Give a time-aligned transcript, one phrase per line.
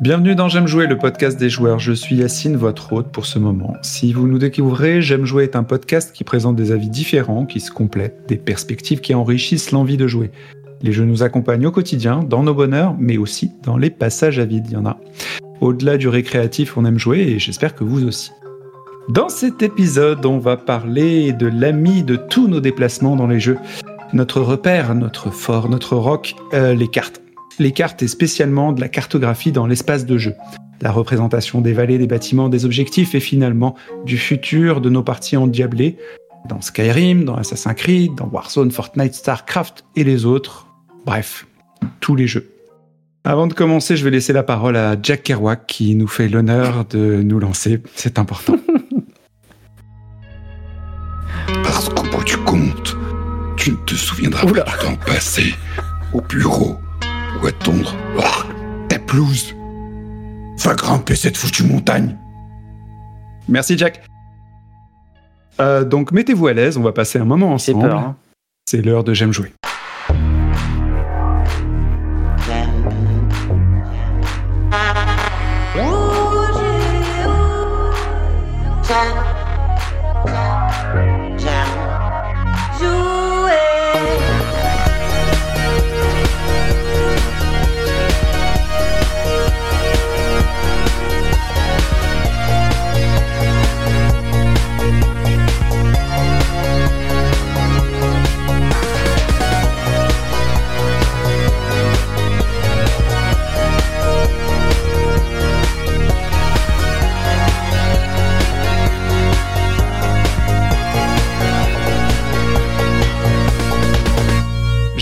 [0.00, 1.78] Bienvenue dans J'aime jouer, le podcast des joueurs.
[1.78, 3.74] Je suis Yacine, votre hôte pour ce moment.
[3.82, 7.60] Si vous nous découvrez, J'aime jouer est un podcast qui présente des avis différents, qui
[7.60, 10.30] se complètent, des perspectives qui enrichissent l'envie de jouer.
[10.82, 14.44] Les jeux nous accompagnent au quotidien, dans nos bonheurs, mais aussi dans les passages à
[14.44, 14.98] vide, il y en a.
[15.60, 18.32] Au-delà du récréatif, on aime jouer et j'espère que vous aussi.
[19.08, 23.58] Dans cet épisode, on va parler de l'ami de tous nos déplacements dans les jeux.
[24.12, 27.22] Notre repère, notre fort, notre rock, euh, les cartes.
[27.58, 30.34] Les cartes et spécialement de la cartographie dans l'espace de jeu.
[30.80, 35.36] La représentation des vallées, des bâtiments, des objectifs et finalement du futur de nos parties
[35.36, 35.96] endiablées.
[36.48, 40.66] Dans Skyrim, dans Assassin's Creed, dans Warzone, Fortnite, StarCraft et les autres.
[41.06, 41.46] Bref,
[42.00, 42.48] tous les jeux.
[43.24, 46.84] Avant de commencer, je vais laisser la parole à Jack Kerouac qui nous fait l'honneur
[46.86, 47.80] de nous lancer.
[47.94, 48.56] C'est important.
[51.62, 52.96] Parce qu'au bout du compte,
[53.56, 55.54] tu ne te souviendras pas du temps passé
[56.12, 56.76] au bureau
[57.50, 58.22] tondre oh,
[58.88, 59.54] ta pelouse.
[60.58, 62.16] Va grimper cette foutue montagne.
[63.48, 64.04] Merci Jack.
[65.60, 67.90] Euh, donc mettez-vous à l'aise, on va passer un moment ensemble.
[67.90, 68.16] hein.
[68.66, 69.52] C'est l'heure de J'aime jouer.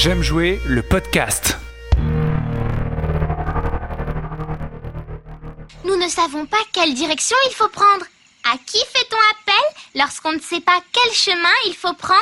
[0.02, 1.58] J'aime jouer le podcast.
[5.84, 8.06] Nous ne savons pas quelle direction il faut prendre.
[8.50, 12.16] À qui fait-on appel lorsqu'on ne sait pas quel chemin il faut prendre?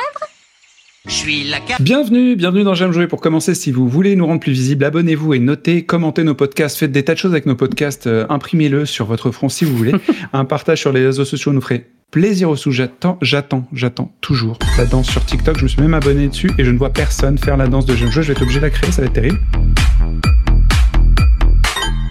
[1.79, 3.07] Bienvenue, bienvenue dans J'aime jouer.
[3.07, 6.77] Pour commencer, si vous voulez nous rendre plus visibles, abonnez-vous et notez, commentez nos podcasts,
[6.79, 9.77] faites des tas de choses avec nos podcasts, euh, imprimez-le sur votre front si vous
[9.77, 9.93] voulez.
[10.33, 12.71] Un partage sur les réseaux sociaux nous ferait plaisir aussi.
[12.71, 15.57] J'attends, j'attends, j'attends toujours la danse sur TikTok.
[15.57, 17.95] Je me suis même abonné dessus et je ne vois personne faire la danse de
[17.95, 18.23] J'aime jouer.
[18.23, 19.39] Je vais être obligé de la créer, ça va être terrible.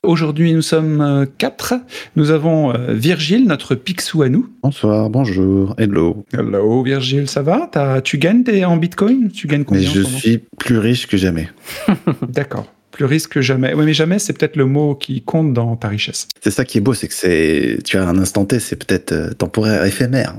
[0.05, 1.75] Aujourd'hui, nous sommes euh, quatre.
[2.17, 4.49] Nous avons euh, Virgile, notre Picsou à nous.
[4.63, 6.25] Bonsoir, bonjour, hello.
[6.33, 7.69] Hello Virgile, ça va?
[7.71, 9.31] T'as- Tu gagnes en Bitcoin?
[9.31, 11.49] Tu gagnes combien Mais je suis plus riche que jamais.
[12.29, 12.73] D'accord.
[12.99, 13.75] Plus risque que jamais.
[13.75, 16.27] Oui, mais jamais, c'est peut-être le mot qui compte dans ta richesse.
[16.43, 19.13] C'est ça qui est beau, c'est que c'est, tu as un instant T, c'est peut-être
[19.13, 20.35] euh, temporaire, éphémère.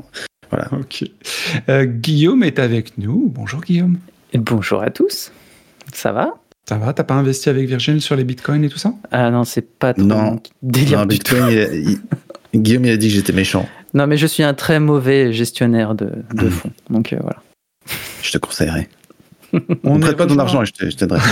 [0.51, 0.67] Voilà.
[0.73, 1.05] Ok.
[1.69, 3.31] Euh, Guillaume est avec nous.
[3.33, 3.97] Bonjour Guillaume.
[4.33, 5.31] Et bonjour à tous.
[5.93, 6.33] Ça va?
[6.67, 8.93] Ça va T'as pas investi avec Virgile sur les bitcoins et tout ça?
[9.11, 10.41] Ah non, c'est pas trop Non.
[10.61, 11.35] délire Non, du tout.
[11.35, 11.99] Bitcoin, il a- il-
[12.61, 13.69] Guillaume, il a dit que j'étais méchant.
[13.93, 16.51] Non, mais je suis un très mauvais gestionnaire de, de Mm.
[16.51, 16.71] fonds.
[16.89, 17.41] Donc euh, voilà.
[18.21, 18.89] Je te conseillerais.
[19.83, 21.19] On Prête pas ton argent et je t'aiderai.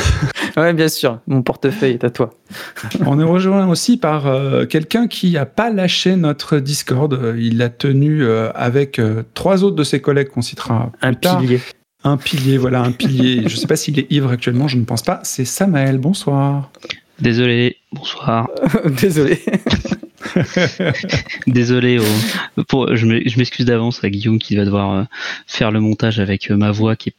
[0.57, 1.19] Ouais, bien sûr.
[1.27, 2.33] Mon portefeuille est à toi.
[3.05, 7.35] On est rejoint aussi par euh, quelqu'un qui a pas lâché notre Discord.
[7.37, 11.13] Il l'a tenu euh, avec euh, trois autres de ses collègues qu'on citera plus Un
[11.13, 11.41] tard.
[11.41, 11.61] pilier.
[12.03, 13.43] Un pilier, voilà, un pilier.
[13.47, 15.19] je sais pas s'il est ivre actuellement, je ne pense pas.
[15.21, 15.99] C'est Samael.
[15.99, 16.71] Bonsoir.
[17.19, 18.49] Désolé, bonsoir.
[18.99, 19.39] Désolé.
[21.45, 22.63] Désolé, oh.
[22.67, 25.05] pour, je m'e- je m'excuse d'avance à Guillaume qui va devoir
[25.45, 27.15] faire le montage avec ma voix qui est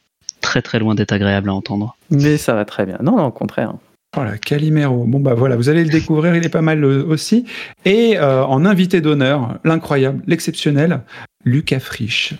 [0.49, 1.95] très très loin d'être agréable à entendre.
[2.09, 2.97] Mais ça va très bien.
[3.03, 3.75] Non, non, au contraire.
[4.15, 5.05] Voilà, Calimero.
[5.05, 7.45] Bon bah voilà, vous allez le découvrir, il est pas mal euh, aussi.
[7.85, 11.01] Et euh, en invité d'honneur, l'incroyable, l'exceptionnel,
[11.45, 12.33] Lucas Frisch.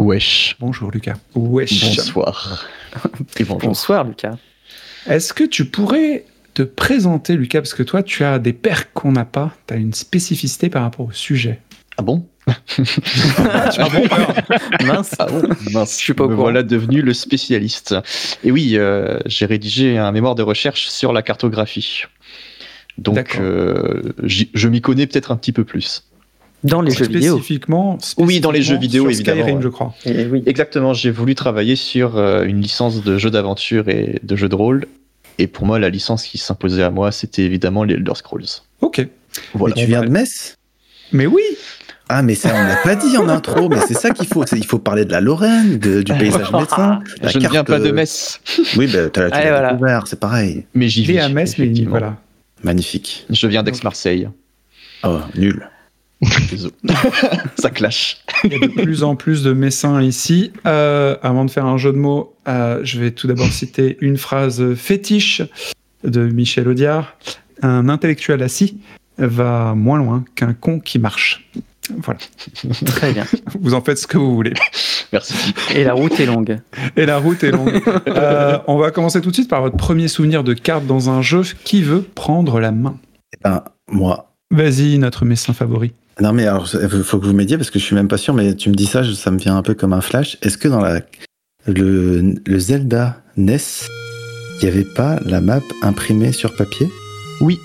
[0.00, 0.56] Wesh.
[0.58, 1.14] Bonjour Lucas.
[1.36, 1.96] Wesh.
[1.96, 2.66] Bonsoir.
[3.38, 3.68] Et bonjour.
[3.68, 4.34] Bonsoir, Lucas.
[5.06, 6.24] Est-ce que tu pourrais
[6.54, 9.76] te présenter Lucas parce que toi tu as des perks qu'on n'a pas, tu as
[9.76, 11.60] une spécificité par rapport au sujet.
[11.98, 12.26] Ah bon
[14.84, 15.14] Mince.
[15.18, 15.42] Ah bon
[15.72, 15.98] Mince.
[15.98, 16.42] Je suis pas au courant.
[16.42, 17.94] voilà devenu le spécialiste.
[18.44, 22.02] Et oui, euh, j'ai rédigé un mémoire de recherche sur la cartographie.
[22.98, 26.04] Donc, euh, je m'y connais peut-être un petit peu plus.
[26.64, 27.36] Dans les jeux vidéo.
[27.36, 29.94] Spécifiquement, Oui, dans les jeux vidéo, sur évidemment, Skyrim, je crois.
[30.04, 30.42] Et oui.
[30.46, 34.54] Exactement, j'ai voulu travailler sur euh, une licence de jeux d'aventure et de jeux de
[34.54, 34.86] rôle.
[35.38, 38.46] Et pour moi, la licence qui s'imposait à moi, c'était évidemment les Elder Scrolls.
[38.80, 39.06] Ok.
[39.52, 39.74] Voilà.
[39.76, 40.56] Mais tu viens de Metz?
[41.12, 41.42] Mais oui,
[42.08, 44.44] Ah, mais ça, on l'a pas dit en intro, mais c'est ça qu'il faut.
[44.44, 47.00] Il faut parler de la Lorraine, de- du paysage médecin.
[47.20, 48.40] la Je ne viens pas de euh, Metz,
[48.76, 49.72] Oui, bah, t'as- tu l'as voilà.
[49.72, 50.66] découvert, c'est pareil.
[50.74, 51.18] mais j'y vis.
[51.18, 52.16] à Metz, mais voilà.
[52.62, 53.26] Magnifique.
[53.30, 54.28] Je viens d'Aix-Marseille.
[55.02, 55.68] Oh, nul.
[56.50, 56.72] Désolé.
[57.58, 58.18] Ça clash.
[58.44, 60.52] Il y a de plus en plus de messins ici.
[60.66, 64.16] Euh, avant de faire un jeu de mots, euh, je vais tout d'abord citer une
[64.16, 65.42] phrase fétiche
[66.04, 67.16] de Michel Audiard.
[67.62, 68.78] un intellectuel assis
[69.18, 71.48] va moins loin qu'un con qui marche.
[72.02, 72.18] Voilà.
[72.86, 73.24] Très bien.
[73.60, 74.52] Vous en faites ce que vous voulez.
[75.12, 75.34] Merci.
[75.74, 76.58] Et la route est longue.
[76.96, 77.80] Et la route est longue.
[78.08, 81.22] Euh, on va commencer tout de suite par votre premier souvenir de carte dans un
[81.22, 81.42] jeu.
[81.64, 82.96] Qui veut prendre la main?
[83.34, 84.32] Eh ben, moi.
[84.50, 85.92] Vas-y, notre messin favori.
[86.20, 88.32] Non, mais alors, il faut que vous m'aidiez parce que je suis même pas sûr,
[88.32, 90.38] mais tu me dis ça, ça me vient un peu comme un flash.
[90.42, 91.00] Est-ce que dans la,
[91.66, 93.58] le, le Zelda NES,
[94.60, 96.88] il n'y avait pas la map imprimée sur papier?
[97.40, 97.58] Oui.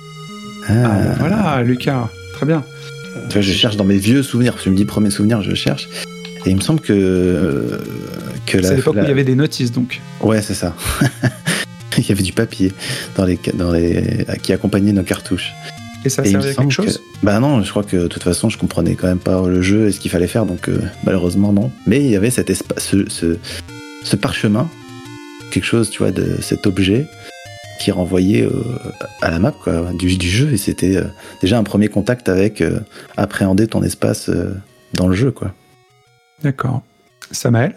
[0.67, 2.09] Ah, Ah, voilà, Lucas.
[2.33, 2.63] Très bien.
[3.29, 4.55] Tu vois, je cherche dans mes vieux souvenirs.
[4.61, 5.89] Tu me dis premier souvenir, je cherche.
[6.45, 6.93] Et il me semble que.
[6.93, 7.77] euh,
[8.45, 10.01] que C'est l'époque la- où il y avait des notices, donc.
[10.21, 10.75] Ouais, c'est ça.
[11.97, 12.71] il y avait du papier
[13.15, 15.51] dans les, dans les, qui accompagnait nos cartouches.
[16.03, 18.49] Et ça servait à quelque chose que- Bah non, je crois que de toute façon,
[18.49, 21.53] je comprenais quand même pas le jeu et ce qu'il fallait faire, donc euh, malheureusement
[21.53, 21.71] non.
[21.85, 23.37] Mais il y avait cet espace, ce, ce,
[24.03, 24.67] ce parchemin,
[25.51, 27.05] quelque chose, tu vois, de cet objet
[27.81, 28.63] qui renvoyait euh,
[29.21, 31.05] à la map quoi, du, du jeu et c'était euh,
[31.41, 32.79] déjà un premier contact avec euh,
[33.17, 34.53] appréhender ton espace euh,
[34.93, 35.53] dans le jeu quoi.
[36.43, 36.83] D'accord.
[37.31, 37.73] Samael?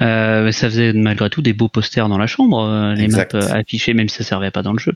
[0.00, 3.34] Euh, ça faisait malgré tout des beaux posters dans la chambre, euh, les Exact.
[3.34, 4.94] maps affichées, même si ça servait pas dans le jeu.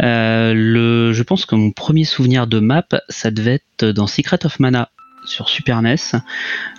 [0.00, 4.44] Euh, le, je pense que mon premier souvenir de map, ça devait être dans Secret
[4.46, 4.90] of Mana
[5.24, 5.96] sur Super NES.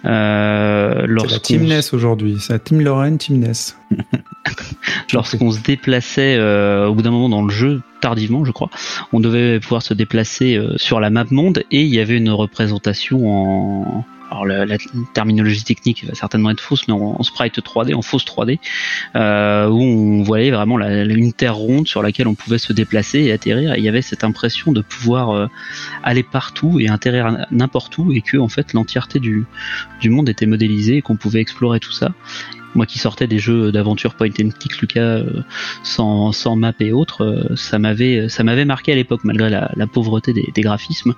[0.05, 2.37] Euh, C'est la Team NES aujourd'hui.
[2.39, 3.51] C'est la Team Lorraine, Team NES.
[5.13, 8.69] lorsqu'on se déplaçait euh, au bout d'un moment dans le jeu, tardivement je crois,
[9.13, 12.31] on devait pouvoir se déplacer euh, sur la map monde et il y avait une
[12.31, 14.05] représentation en...
[14.31, 14.77] Alors la,
[15.13, 18.59] terminologie technique va certainement être fausse, mais en, sprite 3D, en fausse 3D,
[19.17, 23.19] euh, où on voyait vraiment la- une terre ronde sur laquelle on pouvait se déplacer
[23.19, 23.73] et atterrir.
[23.73, 25.49] Et il y avait cette impression de pouvoir
[26.01, 29.45] aller partout et atterrir n'importe où, et que en fait l'entièreté du,
[29.99, 32.13] du monde était modélisée et qu'on pouvait explorer tout ça.
[32.75, 35.41] Moi qui sortais des jeux d'aventure point and click, Lucas, euh,
[35.83, 40.33] sans, map et autres, euh, ça m'avait ça m'avait marqué à l'époque, malgré la, pauvreté
[40.33, 41.13] des, graphismes,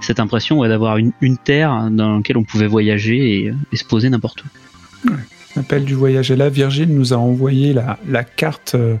[0.00, 1.12] cette impression ouais, d'avoir une,
[1.44, 5.08] terre dans laquelle on pouvait voyager et, et se poser n'importe où.
[5.56, 6.30] Appel du voyage.
[6.30, 8.96] Et là, Virgile nous a envoyé la, carte euh,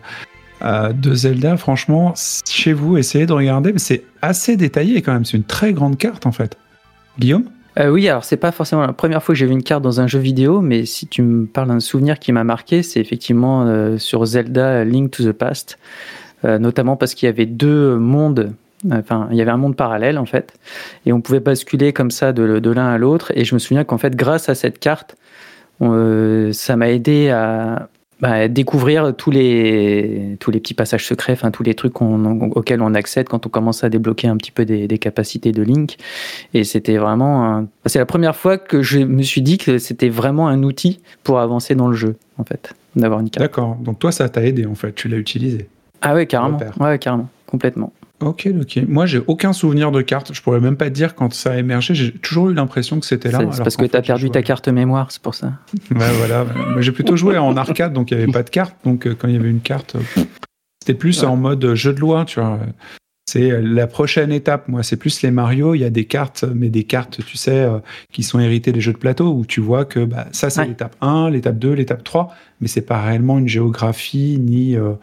[0.62, 1.56] euh, de Zelda.
[1.56, 2.14] Franchement,
[2.48, 3.72] chez vous, essayez de regarder.
[3.72, 5.24] mais C'est assez détaillé quand même.
[5.24, 6.56] C'est une très grande carte en fait.
[7.18, 7.44] Guillaume?
[7.78, 10.00] Euh, oui, alors c'est pas forcément la première fois que j'ai vu une carte dans
[10.00, 13.66] un jeu vidéo, mais si tu me parles d'un souvenir qui m'a marqué, c'est effectivement
[13.66, 15.78] euh, sur Zelda Link to the Past,
[16.44, 18.52] Euh, notamment parce qu'il y avait deux mondes.
[18.92, 20.52] Enfin, il y avait un monde parallèle en fait,
[21.04, 23.32] et on pouvait basculer comme ça de, l'un à l'autre.
[23.34, 25.16] Et je me souviens qu'en fait, grâce à cette carte,
[25.80, 27.88] ça m'a aidé à,
[28.20, 32.94] bah, découvrir tous les tous les petits passages secrets, enfin tous les trucs auxquels on
[32.94, 35.96] accède quand on commence à débloquer un petit peu des, des capacités de Link.
[36.54, 37.44] Et c'était vraiment.
[37.46, 41.00] un- C'est la première fois que je me suis dit que c'était vraiment un outil
[41.22, 43.42] pour avancer dans le jeu, en fait, d'avoir une carte.
[43.44, 43.76] D'accord.
[43.76, 44.92] Donc toi, ça t'a aidé en fait.
[44.94, 45.68] Tu l'as utilisé.
[46.02, 46.58] Ah ouais, carrément.
[46.80, 47.28] Ouais, carrément.
[47.46, 47.92] Complètement.
[48.20, 48.80] Ok, ok.
[48.88, 50.34] Moi, j'ai aucun souvenir de carte.
[50.34, 51.94] Je pourrais même pas te dire quand ça a émergé.
[51.94, 53.38] J'ai toujours eu l'impression que c'était là.
[53.52, 55.52] C'est- parce que tu as perdu ta carte mémoire, c'est pour ça.
[55.94, 56.44] Ouais, voilà.
[56.44, 58.74] Moi, j'ai plutôt joué en arcade, donc il n'y avait pas de carte.
[58.84, 60.22] Donc, euh, quand il y avait une carte, euh,
[60.82, 61.28] c'était plus Ouais.
[61.28, 62.58] en mode jeu de loi, tu vois.
[63.30, 64.66] C'est euh, la prochaine étape.
[64.68, 65.74] Moi, c'est plus les Mario.
[65.76, 67.78] Il y a des cartes, mais des cartes, tu sais, euh,
[68.12, 70.68] qui sont héritées des jeux de plateau où tu vois que bah, ça, c'est Ouais.
[70.68, 74.94] l'étape 1, l'étape 2, l'étape 3, mais c'est pas réellement une géographie ni euh,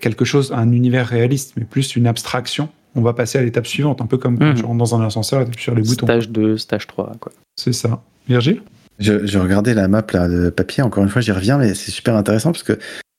[0.00, 2.68] quelque chose, un univers réaliste, mais plus une abstraction.
[2.94, 4.54] On va passer à l'étape suivante, un peu comme quand Mhm.
[4.54, 6.06] tu rentres dans un ascenseur et tu sur les boutons.
[6.06, 7.32] Stage 2, stage 3, quoi.
[7.56, 8.02] C'est ça.
[8.28, 8.62] Virgile?
[8.98, 11.90] Je, je regardais la map là, de papier, encore une fois j'y reviens, mais c'est
[11.90, 12.78] super intéressant parce que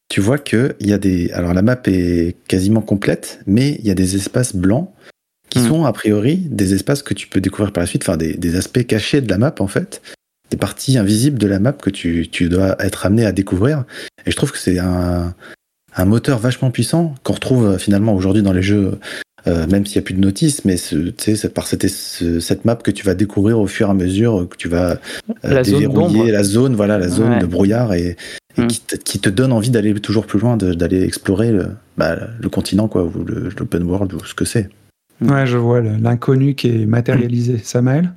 [0.10, 1.30] tu vois que il y a des.
[1.32, 4.90] Alors la map est quasiment complète, mais il y a des espaces blancs
[5.50, 5.68] qui Mhm.
[5.68, 8.56] sont a priori des espaces que tu peux découvrir par la suite, enfin des, des
[8.56, 10.02] aspects cachés de la map en fait,
[10.50, 13.84] des parties invisibles de la map que tu, tu dois être amené à découvrir.
[14.26, 15.36] Et je trouve que c'est un,
[15.98, 18.98] un moteur vachement puissant qu'on retrouve euh, finalement aujourd'hui dans les jeux.
[19.48, 21.88] euh, même s'il n'y a plus de notices, mais ce- tu sais, c'est par cette,
[21.88, 24.92] ce- cette map que tu vas découvrir au fur et à mesure que tu vas
[24.92, 24.98] euh,
[25.44, 26.32] La zone déverrouiller d'ombre.
[26.32, 27.40] la zone, voilà, la zone Ouais.
[27.40, 28.18] de brouillard et,
[28.58, 28.68] et Mm.
[28.68, 32.50] qui, te, qui te donne envie d'aller toujours plus loin, d'aller explorer le, bah, le
[32.50, 34.68] continent, quoi, ou le- l'open world, ou ce que c'est.
[35.22, 37.60] Ouais, je vois l'inconnu qui est matérialisé.
[37.64, 38.12] Samael?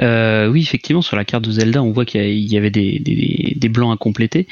[0.00, 3.94] Euh, oui, effectivement, sur la carte de Zelda, on voit qu'il y avait des, blancs
[3.94, 4.46] à compléter.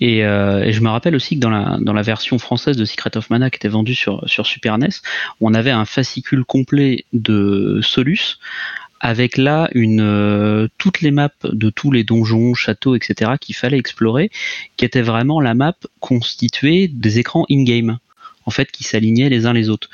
[0.00, 3.30] Et, euh, et je me rappelle aussi que dans la, version française de Secret of
[3.30, 4.88] Mana qui était vendue sur, Super NES,
[5.40, 8.38] on avait un fascicule complet de Solus
[9.00, 13.32] avec là euh, toutes les maps de tous les donjons, châteaux, etc.
[13.40, 14.30] qu'il fallait explorer,
[14.76, 17.98] qui était vraiment la map constituée des écrans in-game,
[18.48, 19.90] en fait, qui s'alignaient les uns les autres.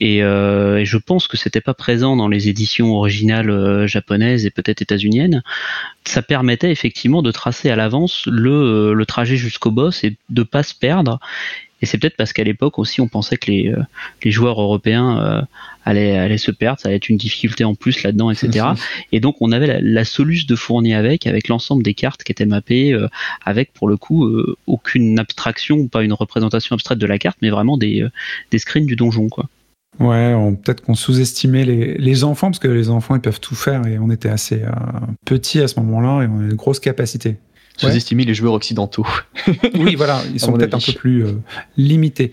[0.00, 4.44] Et, euh, et je pense que c'était pas présent dans les éditions originales euh, japonaises
[4.44, 5.44] et peut-être états-uniennes.
[6.04, 10.64] Ça permettait effectivement de tracer à l'avance le, euh, trajet jusqu'au boss et de pas
[10.64, 11.20] se perdre.
[11.82, 13.82] Et c'est peut-être parce qu'à l'époque aussi, on pensait que les, euh,
[14.24, 15.42] les joueurs européens euh,
[15.84, 18.66] allaient, allaient se perdre, ça allait être une difficulté en plus là-dedans, etc.
[19.10, 22.32] et donc on avait la, la soluce de fournir avec, avec l'ensemble des cartes qui
[22.32, 23.08] étaient mappées, euh,
[23.44, 24.30] avec pour le coup
[24.66, 28.06] aucune abstraction ou pas une représentation abstraite de la carte, mais vraiment des,
[28.50, 29.48] des screens du donjon, quoi.
[30.00, 30.34] Ouais,
[30.64, 33.98] peut-être qu'on sous-estimait les, les enfants, parce que les enfants, ils peuvent tout faire, et
[33.98, 34.70] on était assez euh,
[35.26, 37.36] petits à ce moment-là, et on avait une grosse capacité.
[37.76, 39.06] Sous-estimer les joueurs occidentaux.
[39.74, 41.32] Oui, voilà, ils sont peut-être un peu plus euh,
[41.76, 42.32] limités.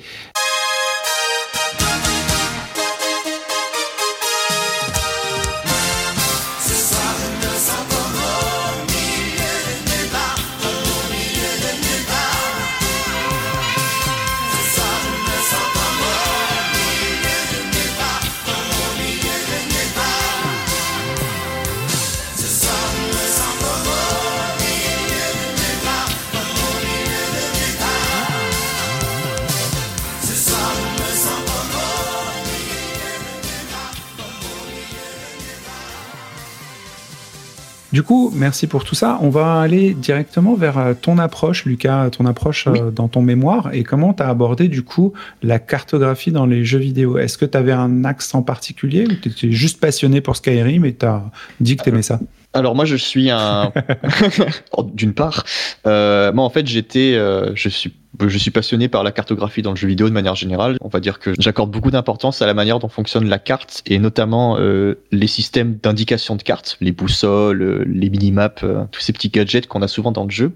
[38.00, 39.20] Du coup, merci pour tout ça.
[39.22, 42.79] On va aller directement vers euh, ton approche, Lucas, ton approche euh, Oui.
[42.96, 45.12] dans ton mémoire et comment tu as abordé du coup
[45.44, 47.18] la cartographie dans les jeux vidéo.
[47.18, 50.86] Est-ce que tu avais un axe en particulier ou tu étais juste passionné pour Skyrim
[50.86, 51.24] et tu as
[51.60, 52.22] dit que tu aimais ça?
[52.53, 53.74] Alors moi je suis un
[54.77, 55.44] Oh, d'une part
[55.86, 57.94] euh, moi en fait j'étais euh, je suis
[58.28, 60.78] je suis passionné par la cartographie dans le jeu vidéo de manière générale.
[60.82, 64.00] On va dire que j'accorde beaucoup d'importance à la manière dont fonctionne la carte et
[64.00, 69.13] notamment euh, les systèmes d'indication de cartes, les boussoles, euh, les minimaps, euh, tous ces
[69.13, 70.51] petits gadgets qu'on a souvent dans le jeu.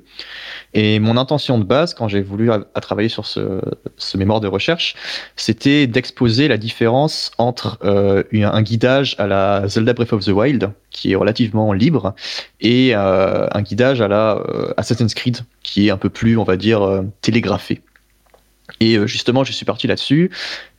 [0.74, 3.62] Et mon intention de base, quand j'ai voulu à, travailler sur ce,
[4.17, 4.95] mémoire de recherche,
[5.36, 10.72] c'était d'exposer la différence entre euh, un guidage à la Zelda Breath of the Wild,
[10.89, 12.15] qui est relativement libre,
[12.60, 14.41] et un guidage à la
[14.77, 17.01] Assassin's Creed, qui est un peu plus, on va dire, euh,
[17.43, 17.81] télégraphé.
[18.79, 20.31] Et euh, justement, je suis parti là-dessus,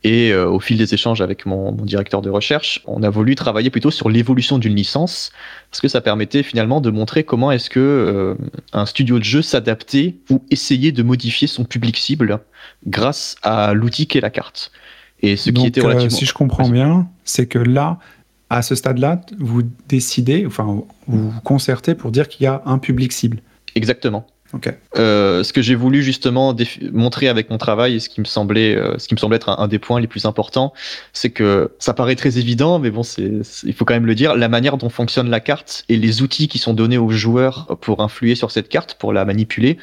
[0.03, 3.35] et euh, au fil des échanges avec mon, mon directeur de recherche, on a voulu
[3.35, 5.31] travailler plutôt sur l'évolution d'une licence,
[5.69, 8.35] parce que ça permettait finalement de montrer comment est-ce que euh,
[8.73, 12.39] un studio de jeu s'adaptait ou essayait de modifier son public cible
[12.87, 14.71] grâce à l'outil qu'est la carte.
[15.21, 16.17] Et ce qui était euh, relativement...
[16.17, 17.99] si je comprends bien, c'est que là,
[18.49, 20.65] à ce stade-là, vous décidez, enfin,
[21.07, 23.41] vous vous concertez pour dire qu'il y a un public cible.
[23.75, 24.25] Exactement.
[24.97, 26.55] Euh, ce que j'ai voulu justement
[26.91, 29.49] montrer avec mon travail et ce qui me semblait, euh, ce qui me semblait être
[29.49, 30.73] un, un des points les plus importants,
[31.13, 33.31] c'est que ça paraît très évident, mais bon, c'est,
[33.63, 36.47] il faut quand même le dire, la manière dont fonctionne la carte et les outils
[36.47, 39.77] qui sont donnés aux joueurs pour influer sur cette carte, pour la manipuler,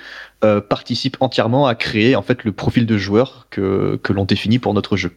[0.44, 4.58] euh, participent entièrement à créer en fait le profil de joueur que, que l'on définit
[4.58, 5.12] pour notre jeu.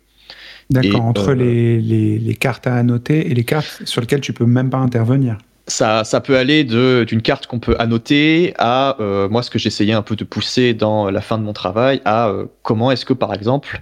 [0.69, 4.47] D'accord, entre les, les, les cartes à annoter et les cartes sur lesquelles tu peux
[4.47, 5.37] même pas intervenir.
[5.67, 9.93] Ça, ça peut aller d'une carte qu'on peut annoter à euh, moi ce que j'essayais
[9.93, 13.13] un peu de pousser dans la fin de mon travail à euh, comment est-ce que
[13.13, 13.81] par exemple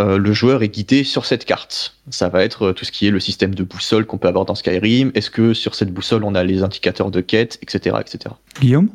[0.00, 1.94] euh, le joueur est guidé sur cette carte.
[2.10, 4.54] Ça va être tout ce qui est le système de boussole qu'on peut avoir dans
[4.56, 5.12] Skyrim.
[5.14, 8.34] Est-ce que sur cette boussole on a les indicateurs de quête, etc., etc.
[8.60, 8.88] Guillaume?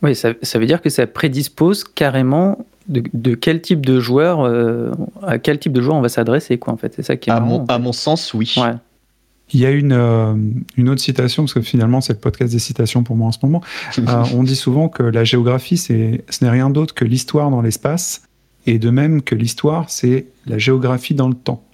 [0.00, 4.40] Oui, ça, ça veut dire que ça prédispose carrément de, de quel type de joueur,
[4.42, 4.92] euh,
[5.26, 6.94] à quel type de joueur on va s'adresser, quoi, en fait.
[6.94, 7.58] C'est ça qui est À marrant.
[7.58, 8.54] mon, à mon sens, oui.
[8.56, 8.74] Ouais.
[9.52, 10.34] Il y a une, euh,
[10.76, 13.38] une autre citation, parce que finalement c'est le podcast des citations pour moi en ce
[13.42, 13.62] moment.
[13.98, 17.60] Euh, on dit souvent que la géographie, c'est, ce n'est rien d'autre que l'histoire dans
[17.60, 18.22] l'espace,
[18.66, 21.64] et de même que l'histoire, c'est la géographie dans le temps.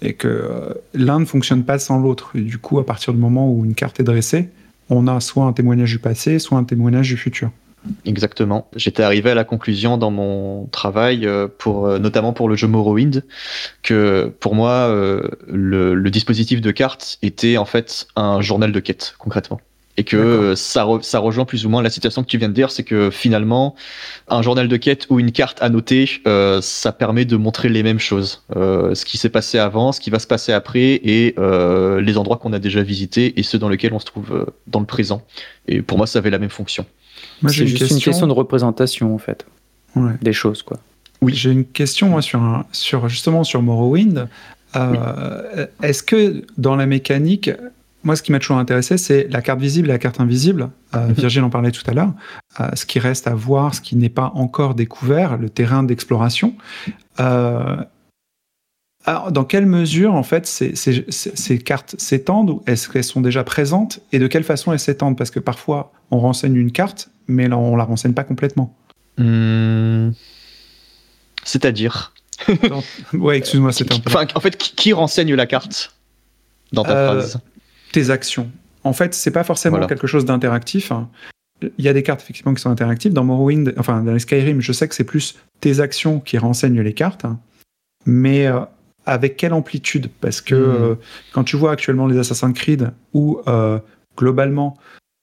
[0.00, 2.30] Et que euh, l'un ne fonctionne pas sans l'autre.
[2.34, 4.48] Du coup, à partir du moment où une carte est dressée,
[4.88, 7.50] on a soit un témoignage du passé, soit un témoignage du futur.
[8.04, 8.68] Exactement.
[8.76, 12.68] J'étais arrivé à la conclusion dans mon travail, euh, pour, euh, notamment pour le jeu
[12.68, 13.24] Morrowind,
[13.82, 18.80] que pour moi, euh, le, le dispositif de carte était en fait un journal de
[18.80, 19.60] quête, concrètement.
[19.98, 22.54] Et que ça, re- ça rejoint plus ou moins la citation que tu viens de
[22.54, 23.74] dire, c'est que finalement,
[24.28, 27.98] un journal de quête ou une carte annotée, euh, ça permet de montrer les mêmes
[27.98, 28.42] choses.
[28.56, 32.16] Euh, ce qui s'est passé avant, ce qui va se passer après, et euh, les
[32.16, 35.22] endroits qu'on a déjà visités et ceux dans lesquels on se trouve dans le présent.
[35.68, 36.86] Et pour moi, ça avait la même fonction.
[37.50, 37.96] C'est juste question.
[37.96, 39.46] une question de représentation, en fait,
[39.96, 40.12] Ouais.
[40.22, 40.78] des choses, quoi.
[41.20, 41.34] Oui.
[41.34, 44.28] J'ai une question moi, sur, un- sur justement sur Morrowind.
[44.74, 47.50] Euh, Est-ce que dans la mécanique,
[48.04, 50.70] moi ce qui m'a toujours intéressé, c'est la carte visible et la carte invisible.
[50.96, 51.12] Euh, Mhm.
[51.14, 52.12] Virgile en parlait tout à l'heure.
[52.60, 56.54] Euh, ce qui reste à voir, ce qui n'est pas encore découvert, le terrain d'exploration.
[57.20, 57.76] Euh,
[59.04, 63.02] alors, dans quelle mesure, en fait, ces, ces- ces- ces cartes s'étendent ou est-ce qu'elles
[63.04, 65.16] sont déjà présentes et de quelle façon elles s'étendent?
[65.18, 68.76] Parce que parfois, on renseigne une carte, mais là, on la renseigne pas complètement.
[69.18, 70.10] Hmm.
[71.44, 72.12] C'est-à-dire?
[73.12, 74.10] Ouais, excuse-moi, c'est un peu.
[74.10, 75.94] Enfin, en fait, qui, qui renseigne la carte
[76.72, 77.40] dans ta Euh, phrase?
[77.92, 78.50] tes actions.
[78.84, 79.86] En fait, c'est pas forcément Voilà.
[79.86, 80.90] quelque chose d'interactif.
[80.92, 81.08] hein.
[81.78, 83.12] il y a des cartes effectivement qui sont interactives.
[83.12, 86.94] Dans Morrowind, enfin dans Skyrim, je sais que c'est plus tes actions qui renseignent les
[86.94, 87.38] cartes, hein.
[88.06, 88.60] mais euh,
[89.06, 90.08] avec quelle amplitude?
[90.20, 90.62] Parce que Mhm.
[90.84, 90.94] euh,
[91.32, 93.78] quand tu vois actuellement les Assassin's Creed, où euh,
[94.16, 94.76] globalement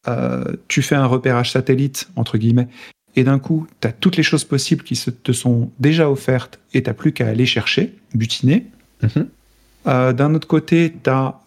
[0.07, 2.67] euh, tu fais un repérage satellite entre guillemets,
[3.15, 6.59] et d'un coup tu as toutes les choses possibles qui se, te sont déjà offertes
[6.73, 8.67] et t'as plus qu'à aller chercher, butiner.
[9.03, 9.27] Mhm.
[9.85, 11.39] D'un autre côté, tu as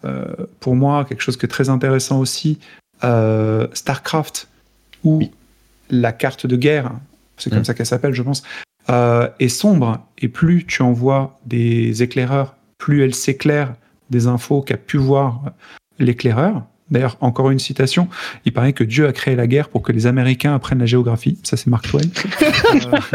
[0.59, 2.59] pour moi quelque chose qui est très intéressant aussi,
[3.73, 4.47] StarCraft,
[5.03, 5.31] où Oui.
[5.89, 6.91] la carte de guerre,
[7.37, 7.65] c'est comme Mm.
[7.65, 8.43] ça qu'elle s'appelle, je pense,
[8.89, 13.75] euh, est sombre, et plus tu envoies des éclaireurs, plus elle s'éclaire
[14.09, 15.53] des infos qu'a pu voir
[15.99, 16.63] l'éclaireur.
[16.91, 18.07] D'ailleurs, encore une citation,
[18.45, 21.37] il paraît que Dieu a créé la guerre pour que les Américains apprennent la géographie.
[21.43, 22.01] Ça, c'est Mark Twain.
[22.75, 22.97] Euh,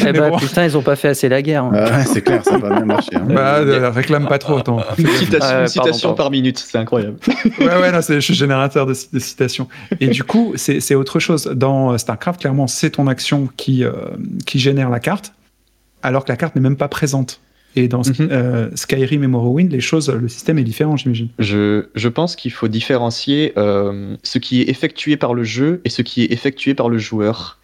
[0.00, 0.38] Eh mais ben, bon.
[0.38, 1.64] putain, ils ont pas fait assez la guerre.
[1.64, 1.72] hein.
[1.74, 3.14] Ah ouais, c'est clair, ça va bien marcher.
[3.16, 3.26] hein.
[3.28, 4.80] bah, euh, réclame pas trop autant.
[4.98, 6.22] Une citation, pardon, citation pardon.
[6.22, 7.16] par minute, c'est incroyable.
[7.60, 9.68] ouais, ouais, non, c'est, je suis générateur de, de citations.
[10.00, 11.46] Et du coup, c'est, c'est autre chose.
[11.54, 13.92] Dans euh, StarCraft, clairement, c'est ton action qui, euh,
[14.46, 15.32] qui génère la carte,
[16.02, 17.40] alors que la carte n'est même pas présente.
[17.78, 18.28] Et dans Mhm.
[18.32, 21.28] euh, Skyrim et Morrowind, les choses, le système est différent, j'imagine.
[21.38, 25.90] Je, je pense qu'il faut différencier euh, ce qui est effectué par le jeu et
[25.90, 27.58] ce qui est effectué par le joueur.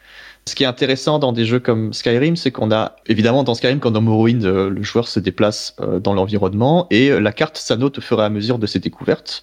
[0.46, 3.80] Ce qui est intéressant dans des jeux comme Skyrim, c'est qu'on a, évidemment, dans Skyrim,
[3.80, 8.00] comme dans Morrowind, euh, le joueur se déplace dans l'environnement et la carte s'annote au
[8.02, 9.42] fur et à mesure de ses découvertes.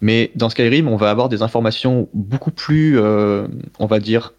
[0.00, 4.34] Mais dans Skyrim, on va avoir des informations beaucoup plus, on va dire,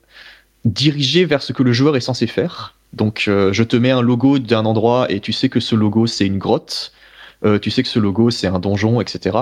[0.63, 2.74] dirigées vers ce que le joueur est censé faire.
[2.95, 6.07] Donc, euh, je te mets un logo d'un endroit et tu sais que ce logo,
[6.07, 6.93] c'est une grotte.
[7.43, 9.37] Euh, tu sais que ce logo, c'est un donjon, etc.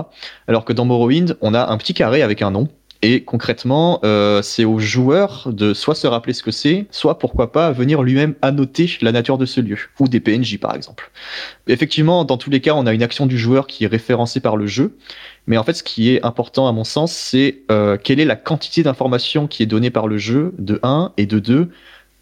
[0.48, 2.68] Alors que dans Morrowind, on a un petit carré avec un nom.
[3.06, 7.52] Et concrètement, euh, c'est au joueur de soit se rappeler ce que c'est, soit pourquoi
[7.52, 11.12] pas venir lui-même annoter la nature de ce lieu, ou des PNJ par exemple.
[11.68, 14.56] Effectivement, dans tous les cas, on a une action du joueur qui est référencée par
[14.56, 14.98] le jeu,
[15.48, 17.64] mais en fait, ce qui est important à mon sens, c'est
[18.04, 21.40] quelle est la quantité d'informations qui est donnée par le jeu, de 1, et de
[21.40, 21.72] 2,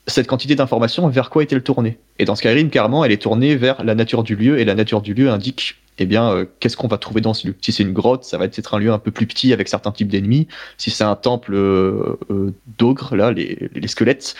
[0.07, 1.97] cette quantité d'informations, vers quoi est-elle tournée?
[2.19, 5.01] Et dans Skyrim, carrément, elle est tournée vers la nature du lieu, et la nature
[5.01, 7.83] du lieu indique, eh bien, euh, qu'est-ce qu'on va trouver dans ce lieu Si c'est
[7.83, 10.47] une grotte, ça va être un lieu un peu plus petit avec certains types d'ennemis.
[10.77, 14.35] Si c'est un temple euh, euh, d'ogres, là, les, les squelettes,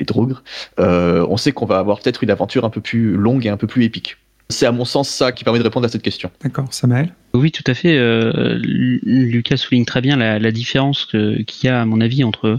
[0.00, 0.42] les drogres,
[0.80, 3.58] euh, on sait qu'on va avoir peut-être une aventure un peu plus longue et un
[3.58, 4.16] peu plus épique.
[4.48, 6.30] C'est à mon sens ça qui permet de répondre à cette question.
[6.42, 7.14] D'accord, Samael?
[7.34, 7.96] Oui, tout à fait.
[7.96, 12.22] euh, Lu- Lucas souligne très bien la, la différence qu'il y a, à mon avis,
[12.22, 12.58] entre,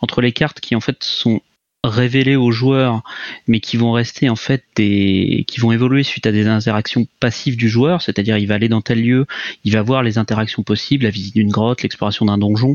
[0.00, 1.40] entre les cartes qui en fait sont
[1.84, 3.02] révélées aux joueurs,
[3.46, 7.56] mais qui vont rester en fait des, qui vont évoluer suite à des interactions passives
[7.56, 9.26] du joueur, c'est-à-dire il va aller dans tel lieu,
[9.64, 12.74] il va voir les interactions possibles, la visite d'une grotte, l'exploration d'un donjon,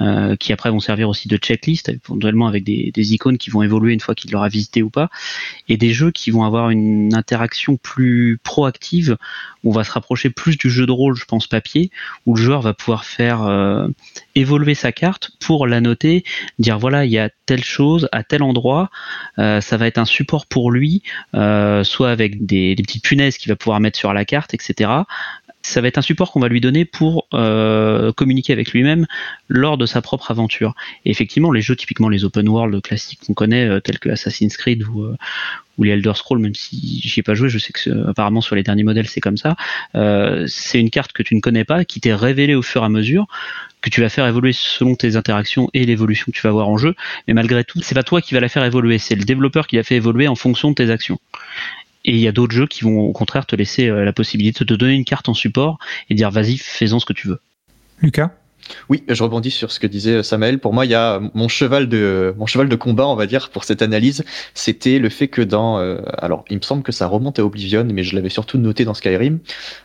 [0.00, 3.92] euh, qui après vont servir aussi de checklist, éventuellement avec des, icônes qui vont évoluer
[3.92, 5.08] une fois qu'il l'aura visité ou pas,
[5.68, 9.16] et des jeux qui vont avoir une interaction plus proactive
[9.64, 11.90] on va se rapprocher plus du jeu de rôle, je pense, papier,
[12.26, 13.88] où le joueur va pouvoir faire euh,
[14.34, 16.24] évoluer sa carte pour la noter,
[16.58, 18.90] dire voilà, il y a telle chose à tel endroit,
[19.38, 21.02] euh, ça va être un support pour lui,
[21.34, 24.90] euh, soit avec des, des petites punaises qu'il va pouvoir mettre sur la carte, etc.
[25.62, 29.06] Ça va être un support qu'on va lui donner pour euh, communiquer avec lui-même
[29.48, 30.74] lors de sa propre aventure.
[31.04, 34.56] Et effectivement, les jeux typiquement les open world classiques qu'on connaît, euh, tels que Assassin's
[34.56, 35.16] Creed ou, euh,
[35.78, 38.56] ou les Elder Scrolls, même si j'y ai pas joué, je sais que apparemment sur
[38.56, 39.56] les derniers modèles c'est comme ça.
[40.46, 42.88] C'est une carte que tu ne connais pas, qui t'est révélée au fur et à
[42.88, 43.26] mesure,
[43.82, 46.78] que tu vas faire évoluer selon tes interactions et l'évolution que tu vas avoir en
[46.78, 46.94] jeu.
[47.26, 49.76] Mais malgré tout, c'est pas toi qui va la faire évoluer, c'est le développeur qui
[49.76, 51.18] la fait évoluer en fonction de tes actions.
[52.04, 54.64] Et il y a d'autres jeux qui vont au contraire te laisser euh, la possibilité
[54.64, 55.78] de te donner une carte en support
[56.10, 57.40] et dire vas-y, fais-en ce que tu veux.
[58.00, 58.30] Lucas?
[58.88, 60.58] Oui, je rebondis sur ce que disait Samael.
[60.58, 63.50] Pour moi, il y a mon cheval de mon cheval de combat, on va dire,
[63.50, 67.06] pour cette analyse, c'était le fait que dans euh, alors, il me semble que ça
[67.06, 69.40] remonte à Oblivion, mais je l'avais surtout noté dans Skyrim.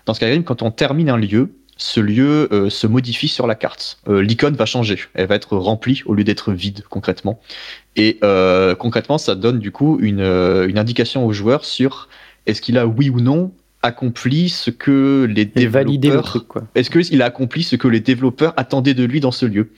[0.05, 3.99] Dans Skyrim, quand on termine un lieu, ce lieu euh, se modifie sur la carte.
[4.07, 7.39] Euh, L'icône va changer, elle va être remplie au lieu d'être vide concrètement.
[7.95, 12.09] Et euh, concrètement, ça donne du coup une, une indication au joueur sur
[12.45, 13.51] est-ce qu'il a oui ou non
[13.83, 19.03] accompli ce que les développeurs est-ce qu'il a accompli ce que les développeurs attendaient de
[19.03, 19.69] lui dans ce lieu?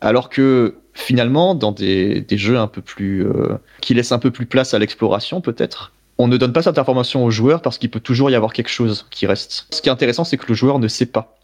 [0.00, 4.30] Alors que finalement, dans des, des jeux un peu plus euh, qui laissent un peu
[4.30, 7.90] plus place à l'exploration, peut-être, on ne donne pas cette information au joueur parce qu'il
[7.90, 9.66] peut toujours y avoir quelque chose qui reste.
[9.70, 11.36] Ce qui est intéressant, c'est que le joueur ne sait pas.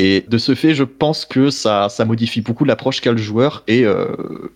[0.00, 3.64] Et de ce fait, je pense que ça, ça modifie beaucoup l'approche qu'a le joueur
[3.66, 4.06] et euh,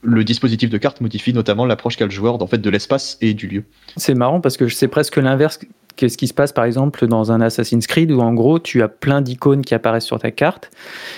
[0.03, 3.35] le dispositif de carte modifie notamment l'approche qu'a le joueur en fait, de l'espace et
[3.35, 3.65] du lieu.
[3.97, 5.59] C'est marrant parce que c'est presque l'inverse
[5.97, 8.83] que ce qui se passe par exemple dans un Assassin's Creed où en gros tu
[8.83, 10.71] as plein d'icônes qui apparaissent sur ta carte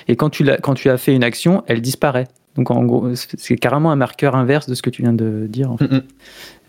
[0.09, 2.27] et quand tu, l'as- quand tu as fait une action, elle disparaît.
[2.57, 5.71] Donc en gros, c'est carrément un marqueur inverse de ce que tu viens de dire.
[5.71, 5.91] en fait.
[5.91, 6.03] Mm.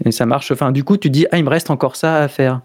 [0.06, 0.52] Et ça marche.
[0.52, 2.62] Enfin, du coup, tu dis ah il me reste encore ça à faire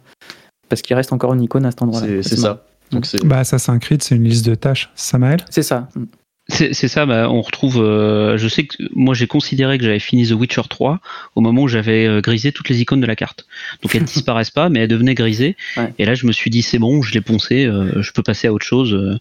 [0.69, 2.07] parce qu'il reste encore une icône à cet endroit-là.
[2.23, 2.65] C'est ça.
[2.93, 4.91] Donc c'est Bah, Assassin's Creed, c'est une liste de tâches.
[4.95, 5.41] Samael?
[5.51, 5.89] C'est ça.
[5.95, 6.05] Mm.
[6.53, 7.81] C'est c'est ça, bah, on retrouve.
[7.81, 10.99] euh, je sais que moi j'ai considéré que j'avais fini The Witcher 3
[11.37, 13.47] au moment où j'avais euh, grisé toutes les icônes de la carte.
[13.85, 15.57] Donc elles disparaissent pas, mais elles devenaient grisées.
[15.77, 15.95] Ouais.
[16.01, 18.49] Et là je me suis dit c'est bon, je l'ai poncé, euh, je peux passer
[18.49, 18.93] à autre chose.
[18.95, 19.17] euh,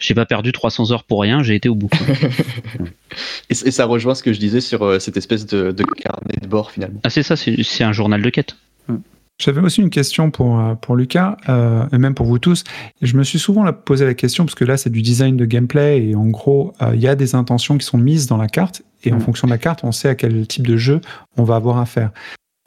[0.00, 1.90] j'ai pas perdu 300 heures pour rien, j'ai été au bout.
[3.50, 6.34] Et, et ça rejoint ce que je disais sur euh, cette espèce de, de carnet
[6.40, 6.98] de bord finalement.
[7.04, 8.56] ah c'est ça, c'est c'est un journal de quête.
[9.40, 12.64] J'avais aussi une question pour, euh, pour Lucas, euh, et même pour vous tous.
[13.00, 16.06] Je me suis souvent posé la question, parce que là, c'est du design de gameplay,
[16.06, 18.82] et en gros, euh, il y a des intentions qui sont mises dans la carte,
[19.04, 19.20] et en Mm.
[19.20, 21.00] fonction de la carte, on sait à quel type de jeu
[21.36, 22.10] on va avoir affaire.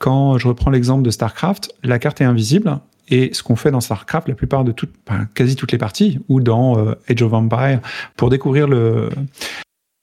[0.01, 3.79] Quand je reprends l'exemple de StarCraft, la carte est invisible, et ce qu'on fait dans
[3.79, 4.93] StarCraft, la plupart de toutes,
[5.33, 7.79] quasi toutes les parties, ou dans euh, Age of Empire,
[8.17, 9.09] pour découvrir le,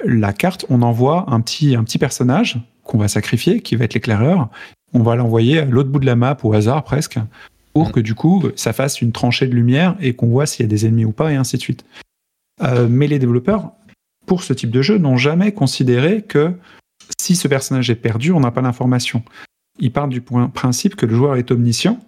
[0.05, 3.95] la carte, on envoie un petit, un petit personnage qu'on va sacrifier, qui va être
[3.95, 4.49] l'éclaireur,
[4.95, 7.19] on va l'envoyer à l'autre bout de la map au hasard presque
[7.73, 10.67] pour que du coup ça fasse une tranchée de lumière et qu'on voit s'il y
[10.67, 11.85] a des ennemis ou pas et ainsi de suite.
[12.63, 13.73] Euh, mais les développeurs
[14.27, 16.53] pour ce type de jeu n'ont jamais considéré que
[17.21, 19.23] si ce personnage est perdu, on n'a pas l'information.
[19.79, 21.99] Ils partent du point, principe que le joueur est omniscient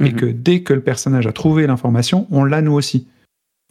[0.00, 0.16] et Mhm.
[0.16, 3.06] que dès que le personnage a trouvé l'information, on l'a nous aussi.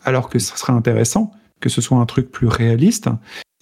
[0.03, 3.09] Alors que ce serait intéressant que ce soit un truc plus réaliste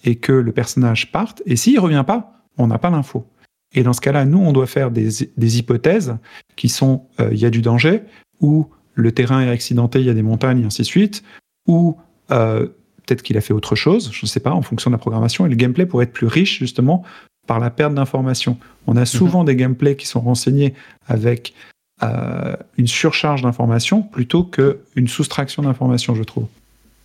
[0.04, 3.26] et que le personnage parte et s'il revient pas, on n'a pas l'info.
[3.74, 6.16] Et dans ce cas-là, nous, on doit faire des, des hypothèses
[6.56, 8.02] qui sont euh, il y a du danger,
[8.40, 11.24] ou le terrain est accidenté, il y a des montagnes, et ainsi de suite,
[11.66, 11.96] ou
[12.30, 12.66] euh,
[13.04, 15.46] peut-être qu'il a fait autre chose, je ne sais pas, en fonction de la programmation.
[15.46, 17.02] Et le gameplay pourrait être plus riche, justement,
[17.46, 18.58] par la perte d'informations.
[18.86, 20.74] On a souvent des gameplays qui sont renseignés
[21.06, 21.52] avec
[22.02, 26.46] euh, une surcharge d'informations plutôt qu'une soustraction d'informations, je trouve.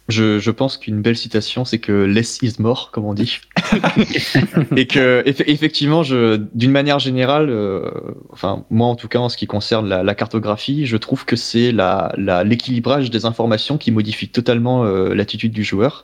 [0.07, 3.41] Je, je pense qu'une belle citation, c'est que less is more, comme on dit.
[4.75, 7.89] et que eff- effectivement, je, d'une manière générale, euh,
[8.31, 11.35] enfin moi en tout cas en ce qui concerne la, la cartographie, je trouve que
[11.35, 16.03] c'est la, la, l'équilibrage des informations qui modifie totalement euh, l'attitude du joueur.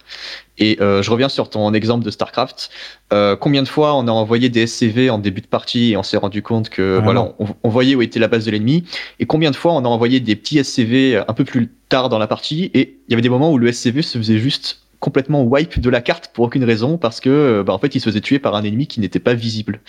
[0.57, 2.69] Et euh, je reviens sur ton exemple de Starcraft.
[3.11, 6.03] Euh, combien de fois on a envoyé des SCV en début de partie et on
[6.03, 8.85] s'est rendu compte que Ah voilà, on voyait où était la base de l'ennemi.
[9.19, 12.19] Et combien de fois on a envoyé des petits SCV un peu plus tard dans
[12.19, 15.43] la partie et il y avait des moments où le SCV se faisait juste complètement
[15.43, 18.09] wipe de la carte pour aucune raison parce que euh, bah, en fait il se
[18.09, 19.81] faisait tuer par un ennemi qui n'était pas visible.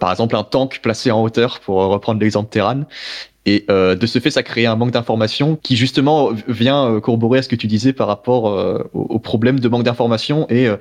[0.00, 2.84] Par exemple un tank placé en hauteur pour reprendre l'exemple Terran.
[3.44, 7.40] Et euh, de ce fait, ça crée un manque d'information qui justement vient euh, corroborer
[7.40, 10.46] à ce que tu disais par rapport euh, au, problème de manque d'information.
[10.48, 10.76] Et euh,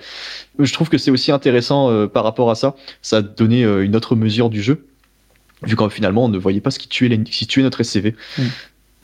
[0.59, 2.75] je trouve que c'est aussi intéressant euh, par rapport à ça.
[3.01, 4.85] Ça a donné une autre mesure du jeu,
[5.63, 7.83] vu qu'en finalement on ne voyait pas ce qui tuait, l'en- ce qui tuait notre
[7.83, 8.15] SCV.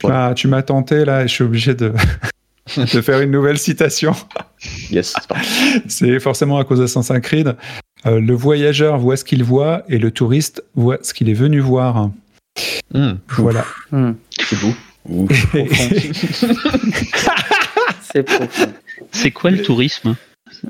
[0.04, 1.92] Ah, tu m'as tenté là et je suis obligé de,
[2.78, 4.14] de faire une nouvelle citation.
[4.90, 5.48] Yes, c'est parti.
[5.88, 7.56] C'est forcément à cause d'Assassin's Creed.
[8.08, 11.60] Euh, le voyageur voit ce qu'il voit et le touriste voit ce qu'il est venu
[11.60, 12.10] voir.
[12.92, 13.64] Hmm, Voilà.
[13.92, 14.74] Hmm, c'est beau.
[18.02, 18.74] c'est profond.
[19.12, 20.16] C'est quoi le tourisme?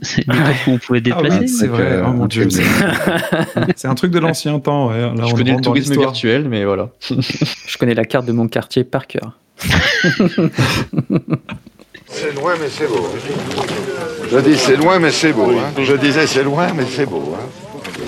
[0.01, 0.35] C'est Ouais.
[0.67, 1.83] on pouvait Ah déplacer c'est Donc, vrai.
[1.93, 2.47] euh, oh mon un dieu.
[2.47, 4.89] truc C'est c'est un truc de l'ancien temps.
[4.89, 4.99] ouais.
[4.99, 6.89] Là, je on connais le tourisme virtuel, mais voilà.
[7.09, 9.39] Je connais la carte de mon quartier par cœur.
[12.09, 13.07] C'est loin, mais c'est beau.
[14.31, 15.51] Je dis c'est loin, mais c'est beau.
[15.51, 15.71] hein.
[15.81, 17.35] Je disais c'est loin, mais c'est beau.
[17.35, 17.45] hein.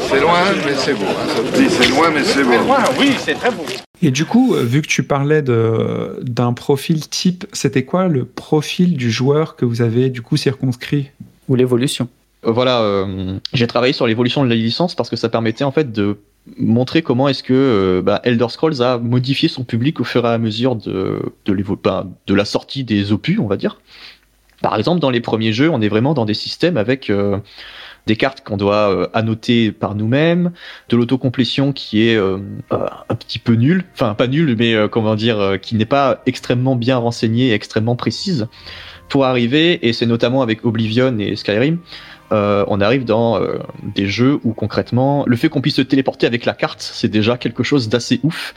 [0.09, 1.05] C'est loin, mais c'est beau.
[1.05, 1.27] hein.
[1.27, 2.51] Ça se dit c'est loin, mais c'est beau.
[4.01, 8.23] Et du coup, euh, vu que tu parlais de- d'un profil type, c'était quoi le
[8.25, 11.09] profil du joueur que vous avez du coup circonscrit?
[11.49, 12.07] Ou l'évolution.
[12.45, 15.71] Euh, Voilà, euh, j'ai travaillé sur l'évolution de la licence parce que ça permettait en
[15.71, 16.17] fait de
[16.57, 20.29] montrer comment est-ce que euh, bah, Elder Scrolls a modifié son public au fur et
[20.29, 23.79] à mesure de, de, bah, de la sortie des opus, on va dire.
[24.61, 27.37] Par exemple, dans les premiers jeux, on est vraiment dans des systèmes avec euh,
[28.07, 30.51] des cartes qu'on doit euh, annoter par nous-mêmes,
[30.89, 32.39] de l'autocomplétion qui est euh,
[32.73, 36.21] euh, un petit peu nulle, enfin pas nulle, mais euh, comment dire, qui n'est pas
[36.25, 38.47] extrêmement bien renseignée et extrêmement précise
[39.09, 41.79] pour arriver, et c'est notamment avec Oblivion et Skyrim,
[42.31, 43.57] euh, on arrive dans euh,
[43.95, 47.37] des jeux où concrètement le fait qu'on puisse se téléporter avec la carte c'est déjà
[47.37, 48.53] quelque chose d'assez ouf.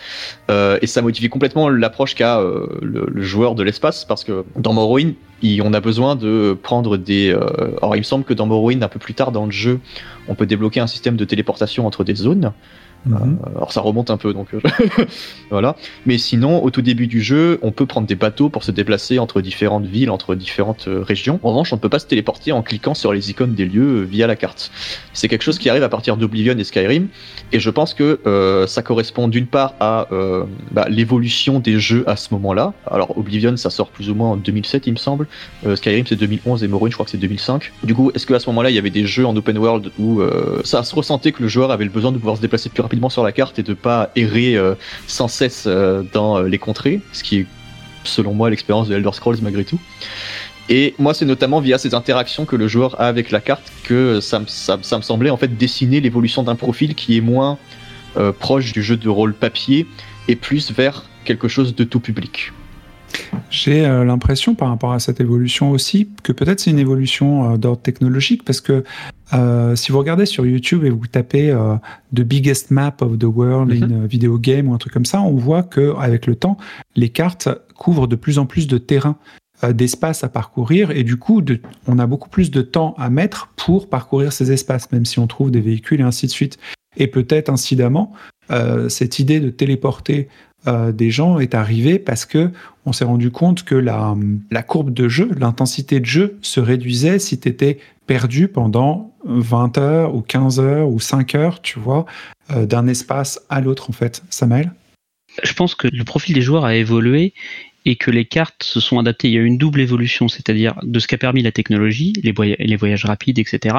[0.51, 2.43] Euh, et ça modifie complètement l'approche qu'a
[2.83, 5.15] le, joueur de l'espace parce que dans Morrowind
[5.63, 7.31] on a besoin de prendre des
[7.79, 9.81] alors il me semble que dans Morrowind un peu plus tard dans le jeu
[10.29, 12.53] on peut débloquer un système de téléportation entre des zones
[13.05, 13.38] Mhm.
[13.57, 14.61] alors ça remonte un peu donc euh,
[15.51, 15.77] voilà.
[16.07, 19.19] Mais sinon, au tout début du jeu, on peut prendre des bateaux pour se déplacer
[19.19, 21.41] entre différentes villes, entre différentes euh, régions.
[21.43, 24.01] En revanche, on ne peut pas se téléporter en cliquant sur les icônes des lieux
[24.01, 24.71] euh, via la carte.
[25.12, 27.09] C'est quelque chose qui arrive à partir d'Oblivion et Skyrim,
[27.53, 32.05] et je pense que euh, ça correspond d'une part à euh, bah, l'évolution des jeux
[32.07, 32.73] à ce moment-là.
[32.91, 35.27] Alors Oblivion, ça sort plus ou moins en 2007, il me semble.
[35.67, 37.73] Euh, Skyrim, c'est 2011 et Morrowind, je crois que c'est 2005.
[37.83, 40.21] Du coup, est-ce qu'à ce moment-là, il y avait des jeux en open world où
[40.21, 42.83] euh, ça se ressentait que le joueur avait le besoin de pouvoir se déplacer plus
[42.83, 44.74] rapidement sur la carte et de pas errer euh,
[45.07, 47.46] sans cesse euh, dans euh, les contrées, ce qui est
[48.05, 49.78] selon moi l'expérience de Elder Scrolls malgré tout.
[50.68, 54.20] Et moi, c'est notamment via ces interactions que le joueur a avec la carte que
[54.20, 57.59] ça, me- semblait en fait dessiner l'évolution d'un profil qui est moins
[58.38, 59.87] proche du jeu de rôle papier
[60.28, 62.52] et plus vers quelque chose de tout public.
[63.51, 67.57] J'ai euh, l'impression par rapport à cette évolution aussi que peut-être c'est une évolution euh,
[67.59, 68.83] d'ordre technologique parce que
[69.35, 71.55] euh, si vous regardez sur YouTube et vous tapez
[72.14, 73.83] The Biggest Map of the World Mhm.
[73.83, 76.57] in a Video Game ou un truc comme ça, on voit que avec le temps,
[76.96, 79.16] les cartes couvrent de plus en plus de terrain,
[79.75, 83.48] d'espace à parcourir et du coup, de- on a beaucoup plus de temps à mettre
[83.57, 86.59] pour parcourir ces espaces, même si on trouve des véhicules et ainsi de suite.
[86.96, 88.12] Et peut-être incidemment,
[88.88, 90.29] cette idée de téléporter
[90.66, 92.51] euh, des gens est arrivée parce que
[92.85, 94.14] on s'est rendu compte que la,
[94.51, 99.79] la courbe de jeu, l'intensité de jeu se réduisait si tu étais perdu pendant 20
[99.79, 102.07] heures ou 15 heures ou 5 heures, tu vois,
[102.51, 104.22] euh, d'un espace à l'autre en fait.
[104.31, 104.72] Samuel
[105.42, 107.35] Je pense que le profil des joueurs a évolué
[107.85, 109.29] et que les cartes se sont adaptées.
[109.29, 113.05] Il y a une double évolution, c'est-à-dire de ce qu'a permis la technologie, les voyages
[113.05, 113.77] rapides, etc.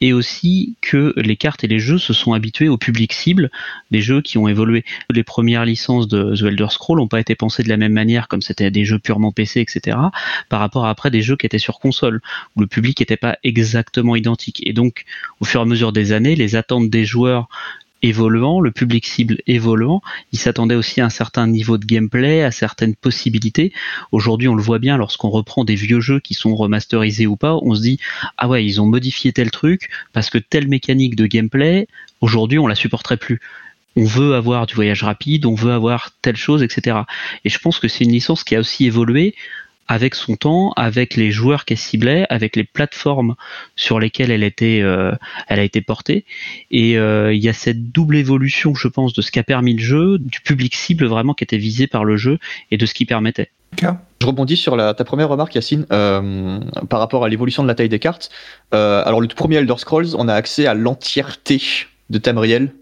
[0.00, 3.50] Et aussi que les cartes et les jeux se sont habitués au public cible
[3.90, 4.84] des jeux qui ont évolué.
[5.10, 8.28] Les premières licences de The Elder Scrolls n'ont pas été pensées de la même manière,
[8.28, 9.96] comme c'était des jeux purement PC, etc.,
[10.48, 12.20] par rapport à après des jeux qui étaient sur console,
[12.54, 14.62] où le public n'était pas exactement identique.
[14.66, 15.04] Et donc,
[15.40, 17.48] au fur et à mesure des années, les attentes des joueurs
[18.02, 22.50] évoluant, le public cible évoluant, ils s'attendaient aussi à un certain niveau de gameplay, à
[22.50, 23.72] certaines possibilités.
[24.10, 27.56] Aujourd'hui, on le voit bien lorsqu'on reprend des vieux jeux qui sont remasterisés ou pas,
[27.56, 27.98] on se dit
[28.38, 31.86] ah ouais, ils ont modifié tel truc parce que telle mécanique de gameplay,
[32.20, 33.40] aujourd'hui, on la supporterait plus.
[33.94, 37.00] On veut avoir du voyage rapide, on veut avoir telle chose, etc.
[37.44, 39.34] Et je pense que c'est une licence qui a aussi évolué
[39.88, 43.34] avec son temps, avec les joueurs qu'elle ciblait, avec les plateformes
[43.76, 45.12] sur lesquelles elle était, euh,
[45.48, 46.24] elle a été portée.
[46.70, 49.82] Et euh, il y a cette double évolution, je pense, de ce qu'a permis le
[49.82, 52.38] jeu, du public cible vraiment qui était visé par le jeu
[52.70, 53.50] et de ce qui permettait.
[53.80, 57.74] Je rebondis sur la, ta première remarque, Yacine, euh, par rapport à l'évolution de la
[57.74, 58.30] taille des cartes.
[58.74, 61.60] Euh, alors, le tout premier Elder Scrolls, on a accès à l'entièreté
[62.10, 62.72] de Tamriel,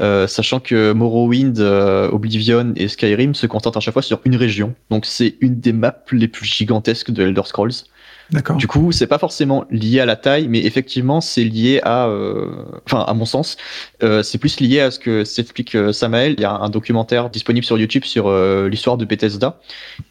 [0.00, 4.36] euh, sachant que Morrowind, euh, Oblivion et Skyrim se concentrent à chaque fois sur une
[4.36, 4.74] région.
[4.90, 7.72] Donc, c'est une des maps les plus gigantesques de Elder Scrolls.
[8.30, 8.56] D'accord.
[8.56, 12.46] Du coup, c'est pas forcément lié à la taille, mais effectivement, c'est lié à, euh,
[12.86, 13.56] enfin, à mon sens,
[14.04, 16.34] euh, c'est plus lié à ce que s'explique Samael.
[16.38, 18.30] Il y a un documentaire disponible sur YouTube sur
[18.68, 19.58] l'histoire de Bethesda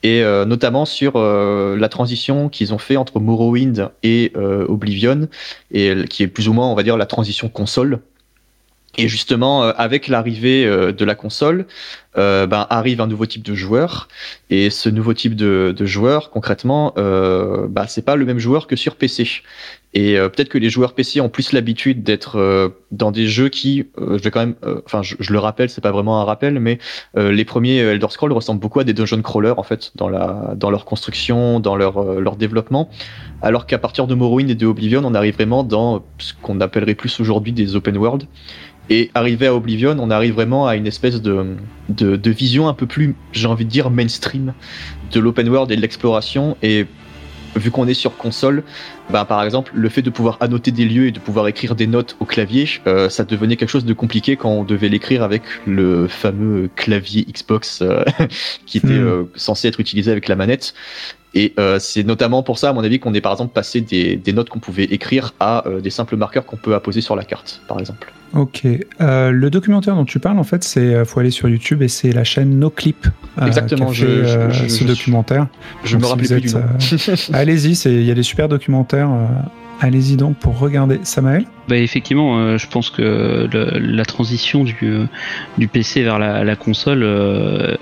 [0.04, 5.28] et euh, notamment sur euh, la transition qu'ils ont fait entre Morrowind et euh, Oblivion,
[5.72, 8.00] et qui est plus ou moins, on va dire, la transition console.
[8.98, 11.66] Et justement, euh, avec l'arrivée euh, de la console,
[12.20, 14.10] euh, ben, arrive un nouveau type de joueur.
[14.50, 18.76] Et ce nouveau type de, joueur, concrètement, euh, bah, c'est pas le même joueur que
[18.76, 19.28] sur PC.
[19.94, 23.50] Et euh, peut-être que les joueurs PC ont plus l'habitude d'être euh, dans des jeux
[23.50, 24.56] qui, je vais quand même,
[24.86, 26.78] enfin, je, le rappelle, c'est pas vraiment un rappel, mais
[27.16, 30.70] les premiers Elder Scrolls ressemblent beaucoup à des dungeon crawlers en fait, dans la, dans
[30.70, 32.90] leur construction, dans leur, leur développement.
[33.42, 36.96] Alors qu'à partir de Morrowind et de Oblivion, on arrive vraiment dans ce qu'on appellerait
[36.96, 38.26] plus aujourd'hui des open world.
[38.92, 41.56] Et arrivé à Oblivion, on arrive vraiment à une espèce de,
[41.90, 44.54] de, de vision un peu plus, j'ai envie de dire, mainstream
[45.12, 46.56] de l'open world et de l'exploration.
[46.62, 46.86] Et
[47.56, 48.64] vu qu'on est sur console,
[49.10, 51.88] bah, par exemple, le fait de pouvoir annoter des lieux et de pouvoir écrire des
[51.88, 55.42] notes au clavier, euh, ça devenait quelque chose de compliqué quand on devait l'écrire avec
[55.66, 58.04] le fameux clavier Xbox euh,
[58.66, 59.08] qui était Hmm.
[59.08, 60.74] euh, censé être utilisé avec la manette.
[61.36, 64.16] Et euh, c'est notamment pour ça, à mon avis, qu'on est par exemple passé des,
[64.16, 67.24] des notes qu'on pouvait écrire à euh, des simples marqueurs qu'on peut apposer sur la
[67.24, 68.12] carte, par exemple.
[68.34, 68.64] Ok.
[69.02, 72.12] Euh, le documentaire dont tu parles, en fait, c'est faut aller sur YouTube et c'est
[72.12, 73.08] la chaîne NoClip
[73.42, 75.48] euh, Exactement, qui a fait je- je- euh, je- ce je- documentaire.
[75.84, 76.62] Je Donc, me si vous plus du nom.
[76.62, 79.10] euh, Allez-y, c'est- il y a des super documentaires.
[79.12, 79.26] euh,
[79.82, 81.00] Allez-y donc pour regarder.
[81.04, 84.76] Samael Bah effectivement, euh, je pense que le- la transition du,
[85.58, 87.78] du PC vers la, la console, euh,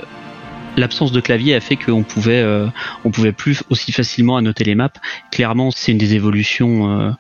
[0.78, 2.68] l'absence de clavier a fait qu'on pouvait, euh,
[3.04, 4.90] on pouvait plus aussi facilement annoter les maps.
[5.32, 7.12] Clairement, c'est une des évolutions euh,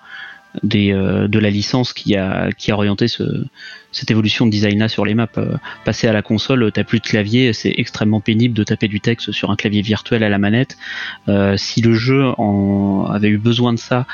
[0.64, 3.24] des, euh, de la licence qui a, qui a orienté ce,
[3.92, 5.28] cette évolution de design là sur les maps.
[5.86, 9.32] Passer à la console, t'as plus de clavier, c'est extrêmement pénible de taper du texte
[9.32, 10.78] sur un clavier virtuel à la manette.
[11.28, 14.06] Euh, si le jeu en avait eu besoin de ça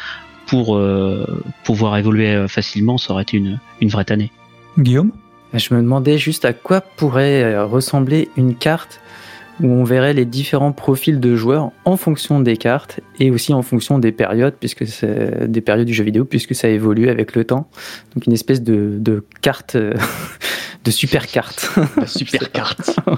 [0.47, 4.31] pour euh, pouvoir évoluer facilement, ça aurait été une, une vraie tannée.
[4.77, 5.11] Guillaume?
[5.53, 8.99] Je me demandais juste à quoi pourrait ressembler une carte
[9.61, 13.61] où on verrait les différents profils de joueurs en fonction des cartes et aussi en
[13.61, 17.43] fonction des périodes, puisque c'est des périodes du jeu vidéo, puisque ça évolue avec le
[17.43, 17.67] temps.
[18.15, 19.93] Donc une espèce de, de carte, euh,
[20.83, 21.69] de super carte.
[21.97, 22.99] La super carte.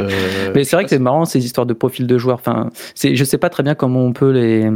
[0.00, 2.40] Euh, Mais c'est vrai que c'est marrant ces histoires de profils de joueurs.
[2.40, 4.68] Enfin, c'est, je sais pas très bien comment on peut les,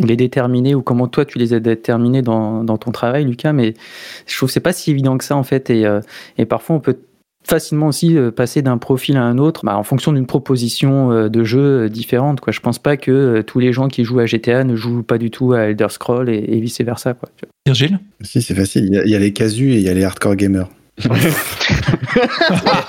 [0.00, 3.52] les déterminer ou comment toi tu les as déterminés dans, dans ton travail, Lucas.
[3.52, 3.74] Mais
[4.28, 5.70] je trouve que c'est pas si évident que ça en fait.
[5.70, 6.00] Et, euh,
[6.38, 6.96] et parfois on peut
[7.44, 11.28] facilement aussi euh, passer d'un profil à un autre bah, en fonction d'une proposition euh,
[11.28, 12.40] de jeu différente.
[12.40, 12.52] Quoi.
[12.52, 15.30] Je pense pas que tous les gens qui jouent à GTA ne jouent pas du
[15.30, 17.14] tout à Elder Scroll et, vice versa.
[17.14, 17.28] Quoi.
[17.66, 17.98] Virgile?
[18.22, 18.86] Si, c'est facile.
[18.86, 20.68] Il y, a, il y, a, les casus et il y a les hardcore gamers.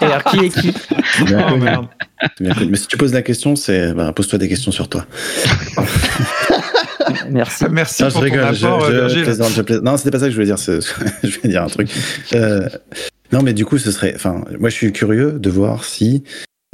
[0.02, 0.74] et alors, qui est qui?
[1.22, 1.88] Oh, merde.
[2.42, 5.06] Mais si tu poses la question, c'est bah, pose-toi des questions sur toi.
[7.30, 7.66] Merci.
[7.72, 9.24] Merci non, pour je rigole, ton je, je, Virgile.
[9.24, 9.84] plaisante, je plaisante.
[9.86, 10.58] Non, c'était pas ça que je voulais dire.
[11.24, 11.90] je vais dire un truc.
[12.34, 12.68] Euh,
[13.32, 14.13] non, mais du coup, ce serait.
[14.15, 16.24] Enfin, moi, je suis curieux de voir si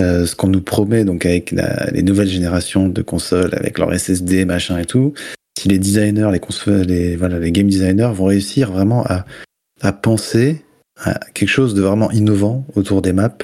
[0.01, 1.55] euh, ce qu'on nous promet, donc avec
[1.91, 5.13] les nouvelles générations de consoles, avec leur SSD, machin et tout,
[5.57, 9.25] si les designers, les les game designers vont réussir vraiment à,
[9.81, 10.63] à penser
[10.99, 13.37] à quelque chose de vraiment innovant autour des maps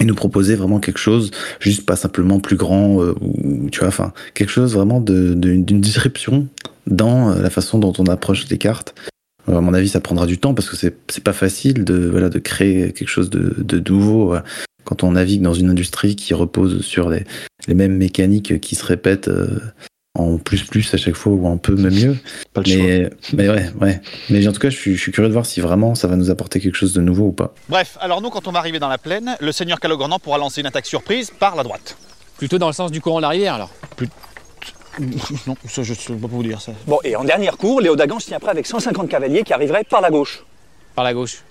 [0.00, 3.88] et nous proposer vraiment quelque chose, juste pas simplement plus grand, euh, ou tu vois,
[3.88, 6.46] enfin, quelque chose vraiment d'une disruption
[6.86, 8.94] dans euh, la façon dont on approche les cartes.
[9.48, 12.28] Euh, à mon avis, ça prendra du temps parce que c'est pas facile de, voilà,
[12.28, 14.40] de créer quelque chose de, de nouveau euh,
[14.84, 17.24] quand on navigue dans une industrie qui repose sur les,
[17.66, 19.58] les mêmes mécaniques qui se répètent euh,
[20.14, 22.16] en plus plus à chaque fois ou un peu mieux.
[22.52, 23.10] Pas le Mais, choix.
[23.34, 24.00] mais ouais, ouais.
[24.30, 26.16] Mais en tout cas, je suis, je suis curieux de voir si vraiment ça va
[26.16, 27.54] nous apporter quelque chose de nouveau ou pas.
[27.68, 30.60] Bref, alors nous, quand on va arriver dans la plaine, le seigneur Calogrenant pourra lancer
[30.60, 31.96] une attaque surprise par la droite.
[32.38, 33.70] Plutôt dans le sens du courant de la rivière alors.
[35.46, 36.72] Non, ça, je ne peux pas vous dire ça.
[36.86, 39.84] Bon, et en dernière cour, Léo Dagan se tient prêt avec 150 cavaliers qui arriveraient
[39.84, 40.42] par la gauche.
[40.94, 41.42] Par la gauche.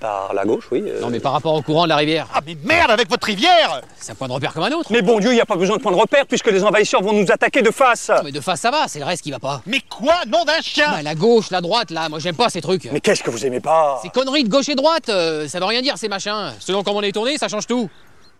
[0.00, 0.82] Par la gauche, oui.
[0.84, 1.00] euh.
[1.00, 2.26] Non mais par rapport au courant de la rivière.
[2.34, 4.90] Ah, mais merde avec votre rivière C'est un point de repère comme un autre.
[4.90, 7.02] Mais bon Dieu, il n'y a pas besoin de point de repère puisque les envahisseurs
[7.02, 8.08] vont nous attaquer de face.
[8.08, 9.62] Non, mais de face ça va, c'est le reste qui va pas.
[9.64, 10.90] Mais quoi Nom d'un chien?
[10.90, 12.90] Bah, la gauche, la droite là, moi j'aime pas ces trucs.
[12.90, 14.00] Mais qu'est-ce que vous aimez pas?
[14.02, 16.52] Ces conneries de gauche et droite, euh, ça veut rien dire ces machins.
[16.58, 17.88] Selon comment on est tourné, ça change tout.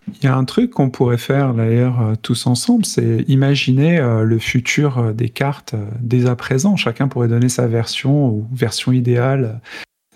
[0.08, 4.24] Il y a un truc qu'on pourrait faire d'ailleurs euh, tous ensemble, c'est imaginer euh,
[4.24, 6.76] le futur euh, des cartes euh, dès à présent.
[6.76, 9.60] Chacun pourrait donner sa version ou version idéale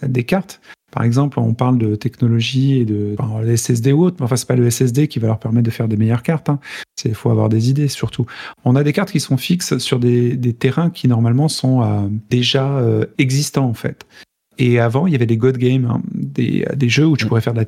[0.02, 0.60] des cartes.
[0.92, 4.36] Par exemple, on parle de technologie et de enfin, les SSD ou autre, mais enfin
[4.36, 6.48] c'est pas le SSD qui va leur permettre de faire des meilleures cartes.
[6.48, 6.58] Hein.
[6.96, 8.24] C'est faut avoir des idées surtout.
[8.64, 12.08] On a des cartes qui sont fixes sur des, des terrains qui normalement sont euh,
[12.30, 12.80] déjà
[13.18, 14.06] existants en fait.
[14.58, 17.42] Et avant, il y avait des God Games, hein, des, des jeux où tu pourrais
[17.42, 17.66] faire de la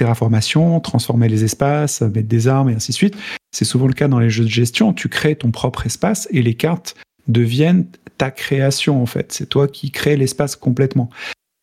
[0.00, 3.16] terraformation, transformer les espaces, mettre des armes et ainsi de suite.
[3.52, 4.94] C'est souvent le cas dans les jeux de gestion.
[4.94, 6.94] Tu crées ton propre espace et les cartes
[7.28, 7.86] deviennent
[8.16, 9.30] ta création en fait.
[9.30, 11.10] C'est toi qui crées l'espace complètement.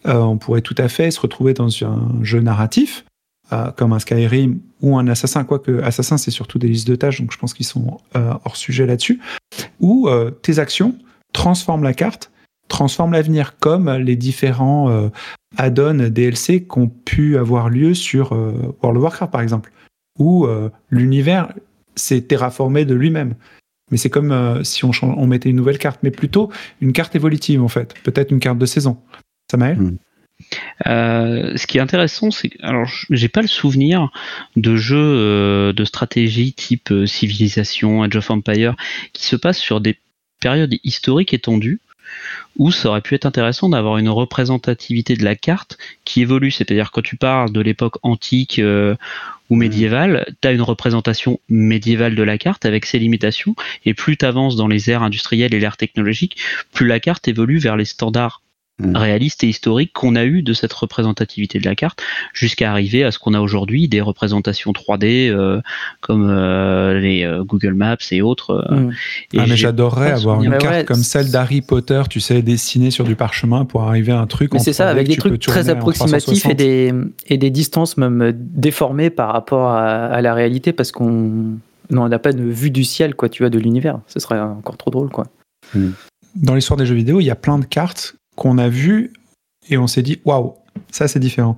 [0.05, 3.05] Euh, on pourrait tout à fait se retrouver dans un jeu narratif
[3.51, 7.19] euh, comme un Skyrim ou un Assassin, quoique Assassin c'est surtout des listes de tâches,
[7.19, 9.19] donc je pense qu'ils sont euh, hors sujet là-dessus,
[9.79, 10.07] où
[10.43, 10.95] tes actions
[11.33, 12.29] transforment la carte,
[12.67, 15.09] transforment l'avenir, comme les différents euh,
[15.57, 19.71] add-ons DLC qui ont pu avoir lieu sur euh, World of Warcraft par exemple,
[20.19, 21.53] où euh, l'univers
[21.95, 23.35] s'est terraformé de lui-même.
[23.91, 26.51] Mais c'est comme euh, si on, mettait une nouvelle carte, mais plutôt
[26.81, 28.97] une carte évolutive en fait, peut-être une carte de saison.
[29.49, 29.97] Samael Mm.
[30.85, 34.11] Euh, ce qui est intéressant, c'est que alors j'ai pas le souvenir
[34.55, 38.75] de jeux euh, de stratégie type euh, Civilisation, Age of Empire,
[39.13, 39.97] qui se passent sur des
[40.39, 41.81] périodes historiques étendues,
[42.57, 46.51] où ça aurait pu être intéressant d'avoir une représentativité de la carte qui évolue.
[46.51, 48.95] C'est-à-dire quand tu parles de l'époque antique euh,
[49.49, 54.17] ou médiévale, tu as une représentation médiévale de la carte avec ses limitations, et plus
[54.17, 56.37] tu avances dans les ères industrielles et l'ère technologique,
[56.73, 58.41] plus la carte évolue vers les standards.
[58.79, 62.01] Réaliste et historique qu'on a eu de cette représentativité de la carte
[62.33, 65.61] jusqu'à arriver à ce qu'on a aujourd'hui des représentations 3D euh,
[66.01, 68.67] comme euh, les euh, Google Maps et autres.
[69.33, 72.41] et Ah, mais j'adorerais avoir une Mais carte ouais, comme celle d'Harry Potter, tu sais,
[72.41, 74.53] dessinée sur du parchemin pour arriver à un truc.
[74.53, 76.55] Mais c'est ça, 3D avec des trucs très approximatifs et 360.
[76.55, 76.93] des,
[77.27, 81.57] et des distances même déformées par rapport à, à la réalité parce qu'on
[81.89, 83.99] non, on n'a pas de vue du ciel, quoi, tu vois, de l'univers.
[84.07, 85.25] Ce serait encore trop drôle, quoi.
[86.35, 89.11] Dans l'histoire des jeux vidéo, il y a plein de cartes qu'on a vues
[89.69, 90.53] et on s'est dit waouh,
[90.91, 91.57] ça c'est différent.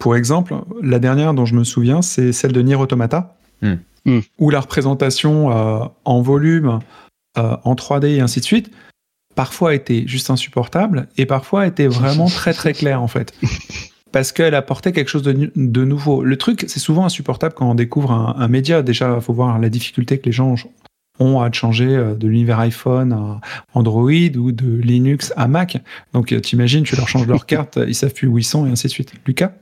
[0.00, 3.76] Pour exemple, la dernière dont je me souviens, c'est celle de Nier Automata, Hmm.
[4.06, 4.20] Hmm.
[4.38, 6.80] où la représentation euh, en volume,
[7.38, 8.70] euh, en 3D et ainsi de suite,
[9.34, 13.32] parfois était juste insupportable et parfois était vraiment très très claire en fait.
[14.12, 16.22] Parce qu'elle apportait quelque chose de, nouveau.
[16.22, 18.82] Le truc, c'est souvent insupportable quand on découvre un, un média.
[18.82, 20.54] Déjà, il faut voir la difficulté que les gens
[21.18, 23.40] ont à changer euh, de l'univers iPhone à
[23.74, 25.78] Android ou de Linux à Mac.
[26.12, 28.70] Donc euh, t'imagines, tu leur changes leur carte, ils savent plus où ils sont et
[28.70, 29.12] ainsi de suite.
[29.26, 29.52] Lucas?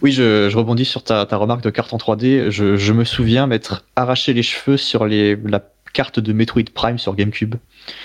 [0.00, 2.50] Oui, je, je rebondis sur ta, ta remarque de carte en 3D.
[2.50, 5.62] Je, je me souviens m'être arraché les cheveux sur les, la
[5.92, 7.56] carte de Metroid Prime sur GameCube,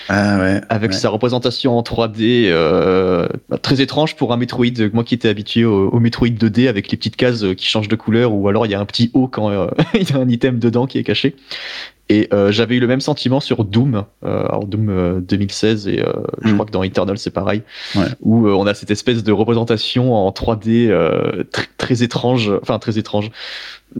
[0.08, 0.60] Ah ouais.
[0.68, 0.96] avec ouais.
[0.96, 3.28] sa représentation en 3D euh,
[3.62, 4.66] très étrange pour un Metroid.
[4.92, 7.88] Moi qui étais habitué au, au Metroid 2D avec les petites cases euh, qui changent
[7.88, 10.16] de couleur, ou alors il y a un petit O quand euh, il y a
[10.16, 11.36] un item dedans qui est caché.
[12.10, 16.00] Et euh, j'avais eu le même sentiment sur Doom, euh, alors Doom euh, 2016 et
[16.00, 16.10] euh,
[16.42, 16.54] je Mm.
[16.54, 17.60] crois que dans Eternal c'est pareil,
[17.96, 18.06] Ouais.
[18.22, 22.78] où euh, on a cette espèce de représentation en 3D euh, tr- très étrange, enfin
[22.78, 23.30] très étrange,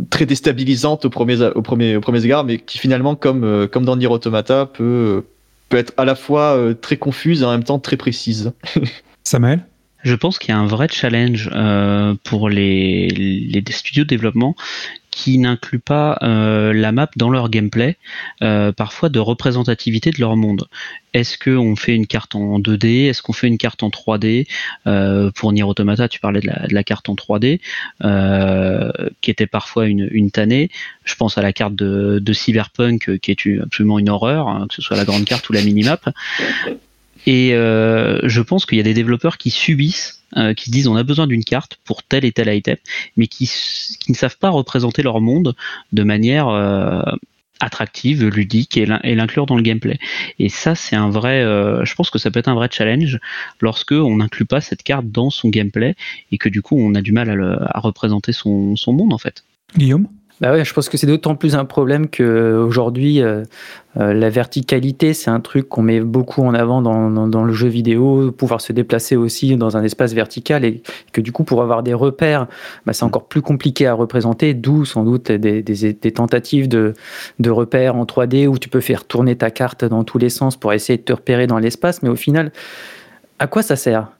[0.08, 3.84] très déstabilisante au premier au premier au premier égard, mais qui finalement comme euh, comme
[3.84, 5.24] dans Nier Automata peut
[5.68, 8.52] peut être à la fois euh, très confuse et en même temps très précise.
[9.24, 9.60] Samuel
[10.02, 14.56] Je pense qu'il y a un vrai challenge euh, pour les, les studios de développement
[15.10, 17.96] qui n'incluent pas euh, la map dans leur gameplay,
[18.42, 20.68] euh, parfois de représentativité de leur monde.
[21.14, 24.46] Est-ce qu'on fait une carte en 2D Est-ce qu'on fait une carte en 3D
[24.86, 27.60] euh, Pour Nier Automata, tu parlais de la, carte en 3D,
[28.04, 30.70] euh, qui était parfois une, une tannée.
[31.04, 34.74] Je pense à la carte de, de Cyberpunk, qui est absolument une horreur, hein, que
[34.74, 36.08] ce soit la grande carte ou la minimap.
[37.30, 40.88] Et euh, je pense qu'il y a des développeurs qui subissent, euh, qui se disent
[40.88, 42.76] on a besoin d'une carte pour tel et tel item,
[43.18, 43.44] mais qui,
[44.00, 45.54] qui ne savent pas représenter leur monde
[45.92, 47.02] de manière euh,
[47.60, 49.98] attractive, ludique et l'in- et l'inclure dans le gameplay.
[50.38, 53.18] Et ça, c'est un vrai, euh, je pense que ça peut être un vrai challenge
[53.60, 55.96] lorsque on n'inclut pas cette carte dans son gameplay
[56.32, 59.18] et que du coup on a du mal à, le- à représenter son monde en
[59.18, 59.44] fait.
[59.76, 60.08] Guillaume?
[60.40, 63.42] Bah ouais, je pense que c'est d'autant plus un problème qu'aujourd'hui, euh,
[63.96, 67.66] euh, la verticalité, c'est un truc qu'on met beaucoup en avant dans, dans, le jeu
[67.66, 70.82] vidéo, pouvoir se déplacer aussi dans un espace vertical et
[71.12, 72.46] que du coup, pour avoir des repères,
[72.86, 76.94] bah, c'est encore plus compliqué à représenter, d'où sans doute des, des, tentatives de,
[77.40, 80.56] de repères en 3D où tu peux faire tourner ta carte dans tous les sens
[80.56, 82.52] pour essayer de te repérer dans l'espace, mais au final,
[83.40, 84.12] à quoi ça sert?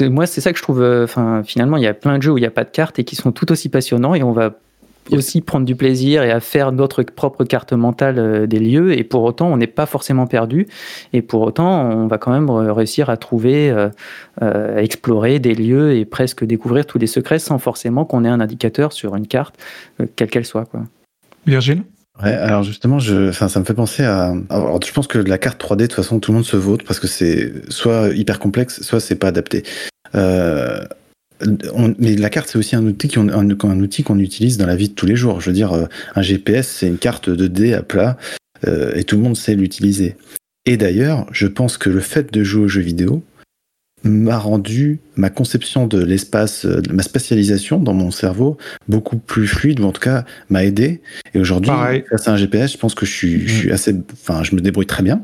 [0.00, 0.82] Moi, c'est ça que je trouve.
[0.82, 2.70] euh, Enfin, finalement, il y a plein de jeux où il n'y a pas de
[2.70, 4.58] cartes et qui sont tout aussi passionnants et on va
[5.12, 9.04] aussi prendre du plaisir et à faire notre propre carte mentale euh, des lieux et
[9.04, 10.66] pour autant on n'est pas forcément perdu
[11.12, 13.70] et pour autant on va quand même euh, réussir à trouver
[14.42, 18.28] euh, à explorer des lieux et presque découvrir tous les secrets sans forcément qu'on ait
[18.28, 19.54] un indicateur sur une carte
[20.00, 20.82] euh, quelle qu'elle soit quoi.
[21.46, 21.82] Virgile?
[22.22, 24.34] Ouais, alors justement, je, enfin, ça me fait penser à.
[24.48, 26.82] Alors, je pense que la carte 3D, de toute façon, tout le monde se vote
[26.82, 29.64] parce que c'est soit hyper complexe, soit c'est pas adapté.
[30.14, 30.80] Euh,
[31.74, 34.66] on- mais la carte, c'est aussi un outil qu'on un, un outil qu'on utilise dans
[34.66, 35.40] la vie de tous les jours.
[35.40, 38.16] Je veux dire, euh, un GPS, c'est une carte 2D à plat
[38.66, 40.16] euh, et tout le monde sait l'utiliser.
[40.64, 43.22] Et d'ailleurs, je pense que le fait de jouer aux jeux vidéo
[44.04, 48.56] m'a rendu ma conception de l'espace, euh, ma spatialisation dans mon cerveau
[48.88, 51.00] beaucoup plus fluide, ou en tout cas m'a aidé.
[51.34, 51.70] Et aujourd'hui,
[52.10, 54.60] face à un GPS, je pense que je suis, je suis assez, enfin, je me
[54.60, 55.22] débrouille très bien.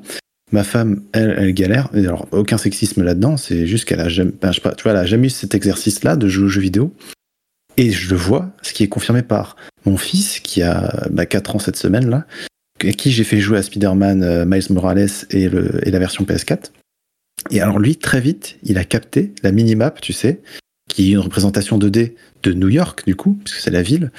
[0.52, 1.88] Ma femme, elle, galère.
[1.94, 3.36] Et alors, aucun sexisme là-dedans.
[3.36, 6.16] C'est juste qu'elle a jamais, ben, je pas, tu vois, elle jamais eu cet exercice-là
[6.16, 6.94] de jouer aux jeux vidéo.
[7.78, 11.56] Et je le vois, ce qui est confirmé par mon fils, qui a bah, 4
[11.56, 12.26] ans cette semaine-là,
[12.84, 16.24] à qui j'ai fait jouer à Spider-Man euh, Miles Morales et, le, et la version
[16.24, 16.70] PS4.
[17.50, 20.42] Et alors lui, très vite, il a capté la minimap, tu sais,
[20.88, 24.10] qui est une représentation 2D de New York, du coup, puisque c'est la ville.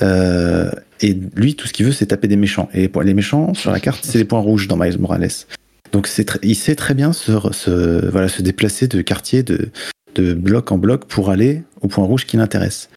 [0.00, 0.70] Euh,
[1.00, 2.68] et lui, tout ce qu'il veut, c'est taper des méchants.
[2.72, 5.28] Et les méchants, sur la carte, c'est les points rouges dans Miles Morales.
[5.92, 6.08] Donc
[6.42, 9.70] il sait très bien se, déplacer de quartier, de,
[10.34, 12.88] bloc en bloc pour aller au point rouge qui l'intéresse.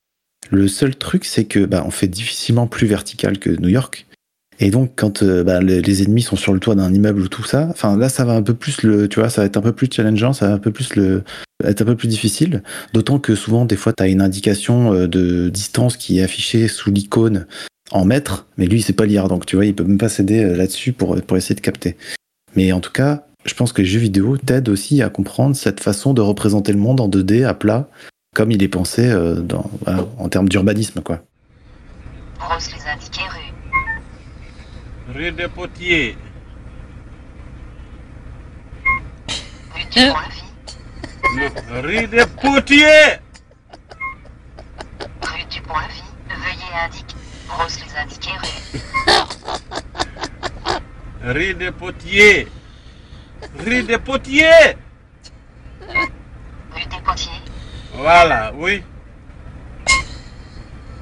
[0.51, 4.05] Le seul truc, c'est que bah, on fait difficilement plus vertical que New York.
[4.59, 7.43] Et donc, quand euh, bah, les, ennemis sont sur le toit d'un immeuble ou tout
[7.43, 9.73] ça, là, ça va un peu plus le, tu vois, ça va être un peu
[9.73, 11.23] plus challengeant, ça va un peu plus le,
[11.63, 12.63] être un peu plus difficile.
[12.93, 16.91] D'autant que souvent, des fois, tu une indication euh, de distance qui est affichée sous
[16.91, 17.47] l'icône
[17.91, 20.09] en mètres, mais lui, il sait pas lire, donc tu vois, il peut même pas
[20.09, 21.97] s'aider euh, là-dessus pour essayer de capter.
[22.55, 25.79] Mais en tout cas, je pense que les jeux vidéo t'aident aussi à comprendre cette
[25.79, 27.87] façon de représenter le monde en 2D à plat,
[28.33, 31.21] comme il est pensé euh, dans, voilà, en termes d'urbanisme, quoi.
[32.39, 33.53] Brosse les indiqués rue.
[35.13, 36.17] Rue des Potiers.
[39.73, 40.43] Rue du Point-Vie.
[41.83, 43.19] Rue des Potiers.
[45.21, 46.03] Rue du Point-Vie.
[46.29, 47.15] Veuillez indiquer.
[47.47, 48.79] Brosse les indiqués rue.
[51.25, 52.47] Rue des Potiers.
[53.57, 54.77] Rue des Potiers.
[55.81, 57.41] Rue des Potiers.
[57.95, 58.83] Voilà, oui.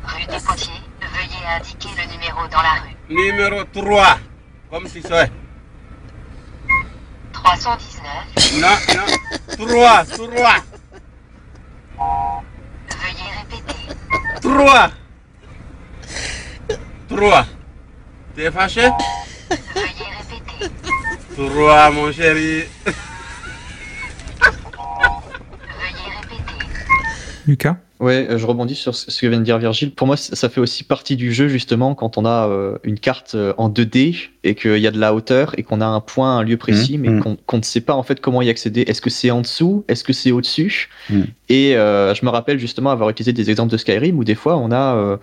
[0.06, 0.82] Rue des Potiers.
[1.02, 2.96] Veuillez indiquer le numéro dans la rue.
[3.10, 4.18] Numéro 3.
[4.72, 5.30] Comme tu sais.
[7.34, 8.62] 319.
[8.62, 9.68] Non, non.
[9.68, 10.26] 3, 3.
[13.02, 13.82] Veuillez répéter.
[14.42, 14.92] 3.
[17.10, 17.46] 3.
[18.38, 18.90] T'es fâché?
[19.50, 20.74] Veuillez répéter.
[21.36, 22.64] 3, mon chéri.
[27.48, 29.92] Lucas Ouais, euh, je rebondis sur ce que vient de dire Virgile.
[29.92, 33.36] Pour moi, ça fait aussi partie du jeu, justement, quand on a euh, une carte
[33.36, 36.38] euh, en 2D et qu'il y a de la hauteur et qu'on a un point,
[36.38, 37.38] un lieu précis, Mhm, mais mhm.
[37.46, 38.82] qu'on ne sait pas en fait comment y accéder.
[38.82, 39.86] Est-ce que c'est en dessous?
[39.88, 40.90] Est-ce que c'est au-dessus?
[41.10, 41.28] Mhm.
[41.48, 44.58] Et euh, je me rappelle justement avoir utilisé des exemples de Skyrim où des fois
[44.58, 45.18] on a euh,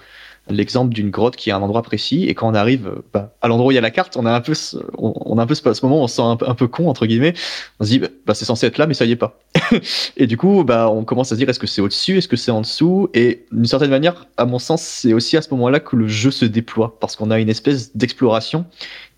[0.51, 3.35] l'exemple d'une grotte qui est à un endroit précis et quand on arrive euh, bah,
[3.41, 5.43] à l'endroit où il y a la carte, on a un peu, ce, on, a
[5.43, 7.35] un peu ce, ce moment, on se sent un, peu- un peu con entre guillemets.
[7.79, 9.39] On se dit, bah, bah, c'est censé être là, mais ça y est pas.
[10.17, 12.37] et du coup, bah, on commence à se dire, est-ce que c'est au-dessus, est-ce que
[12.37, 13.09] c'est en dessous?
[13.15, 16.31] Et d'une certaine manière, à mon sens, c'est aussi à ce moment-là que le jeu
[16.31, 18.67] se déploie parce qu'on a une espèce d'exploration.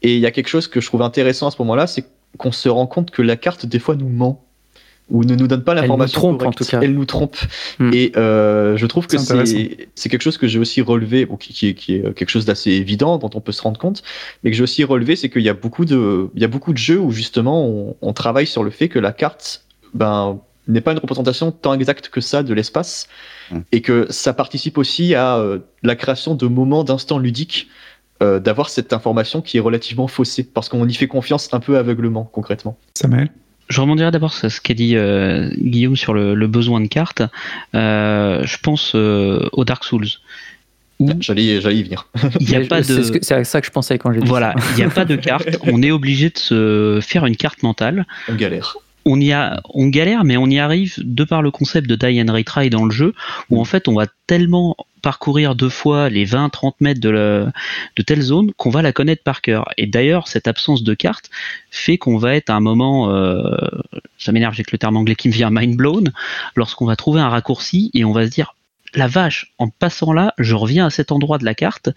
[0.03, 2.05] Et il y a quelque chose que je trouve intéressant à ce moment-là, c'est
[2.39, 4.45] qu'on se rend compte que la carte des fois nous ment
[5.11, 6.59] ou ne nous donne pas Elle nous l'information trompe, en correcte.
[6.59, 6.81] tout cas.
[6.81, 7.37] Elle nous trompe.
[7.79, 7.91] Hmm.
[7.93, 9.53] Et euh, je trouve que C'est intéressant.
[9.57, 12.31] c'est c'est quelque chose que j'ai aussi relevé, bon, qui, qui est, qui est quelque
[12.31, 14.03] chose d'assez évident, dont on peut se rendre compte,
[14.43, 16.73] mais que j'ai aussi relevé, c'est qu'il y a beaucoup de, il y a beaucoup
[16.73, 20.39] de jeux où justement on, on travaille sur le fait que la carte, ben,
[20.69, 23.09] n'est pas une représentation tant exacte que ça de l'espace,
[23.51, 23.63] Hmm.
[23.73, 27.69] et que ça participe aussi à euh, la création de moments d'instants ludiques.
[28.23, 31.77] euh, d'avoir cette information qui est relativement faussée parce qu'on y fait confiance un peu
[31.77, 32.79] aveuglement concrètement.
[32.95, 33.31] Samuel?
[33.69, 37.23] Je rebondirai d'abord sur ce qu'a dit euh, Guillaume sur le, le besoin de cartes.
[37.75, 40.09] Euh, je pense euh, au Dark Souls.
[41.21, 42.07] J'allais j'allais y venir.
[42.41, 43.35] C'est de.
[43.35, 44.65] à ça que je pensais quand j'ai dit Voilà, ça.
[44.73, 45.59] il n'y a pas de carte.
[45.63, 48.07] On est obligé de se faire une carte mentale.
[48.29, 48.77] On galère.
[49.05, 52.23] On y a, on galère, mais on y arrive de par le concept de die
[52.23, 53.15] and retry dans le jeu,
[53.51, 57.47] où en fait on va tellement parcourir deux fois les 20-30 mètres de,
[58.07, 59.69] telle zone qu'on va la connaître par cœur.
[59.77, 61.31] Et d'ailleurs, cette absence de carte
[61.71, 63.57] fait qu'on va être à un moment, euh,
[64.19, 66.13] ça m'énerve avec le terme anglais qui me vient, mind blown,
[66.55, 68.55] lorsqu'on va trouver un raccourci et on va se dire,
[68.95, 71.91] la vache, en passant là, je reviens à cet endroit de la carte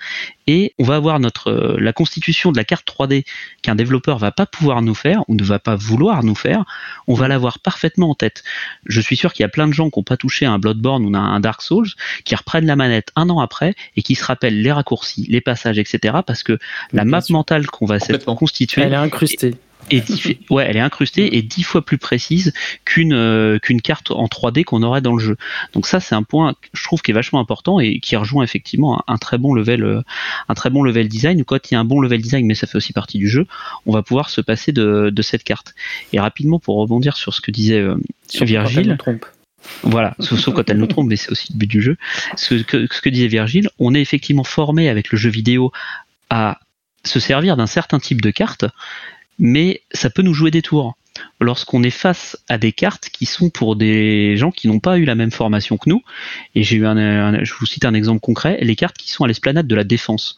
[0.48, 3.26] et on va avoir notre euh, la constitution de la carte 3D
[3.62, 6.64] qu'un développeur va pas pouvoir nous faire ou ne va pas vouloir nous faire,
[7.08, 8.44] on va l'avoir parfaitement en tête.
[8.86, 10.60] Je suis sûr qu'il y a plein de gens qui n'ont pas touché à un
[10.60, 11.90] Bloodborne ou à un Dark Souls
[12.24, 15.78] qui reprennent la manette un an après et qui se rappellent les raccourcis, les passages,
[15.78, 16.20] etc.
[16.26, 16.58] parce que
[16.94, 19.56] la map mentale qu'on va s'être constituée Elle est incrustée.
[19.92, 22.54] Dix- ouais, elle est incrustée et dix fois plus précise
[22.86, 25.38] qu'une euh, qu'une carte en 3D qu'on aurait dans le jeu.
[25.74, 28.44] Donc ça, c'est un point que je trouve qui est vachement important et qui rejoint
[28.44, 30.02] effectivement un, un très bon level, euh,
[30.50, 31.44] un très bon level design.
[31.44, 33.46] Quand il y a un bon level design, mais ça fait aussi partie du jeu,
[33.86, 35.76] on va pouvoir se passer de, de cette carte.
[36.14, 37.96] Et rapidement pour rebondir sur ce que disait euh,
[38.34, 39.26] elle Virgile, nous trompe.
[39.84, 41.98] voilà, sauf, sauf quand elle nous trompe, mais c'est aussi le but du jeu.
[42.36, 45.72] Ce que, ce que disait Virgile, on est effectivement formé avec le jeu vidéo
[46.30, 46.60] à
[47.04, 48.66] se servir d'un certain type de carte,
[49.40, 50.96] mais ça peut nous jouer des tours.
[51.40, 55.06] Lorsqu'on est face à des cartes qui sont pour des gens qui n'ont pas eu
[55.06, 56.04] la même formation que nous,
[56.56, 59.28] et j'ai eu un, je vous cite un exemple concret, les cartes qui sont à
[59.28, 60.38] l'esplanade de la défense.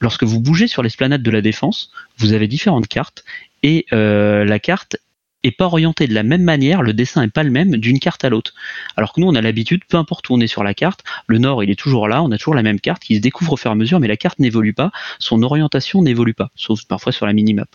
[0.00, 3.24] Lorsque vous bougez sur l'esplanade de la défense, vous avez différentes cartes,
[3.62, 4.96] et euh, la carte
[5.44, 8.24] est pas orientée de la même manière, le dessin est pas le même d'une carte
[8.24, 8.54] à l'autre.
[8.96, 11.38] Alors que nous, on a l'habitude, peu importe où on est sur la carte, le
[11.38, 13.56] nord, il est toujours là, on a toujours la même carte qui se découvre au
[13.56, 17.12] fur et à mesure, mais la carte n'évolue pas, son orientation n'évolue pas, sauf parfois
[17.12, 17.68] sur la minimap.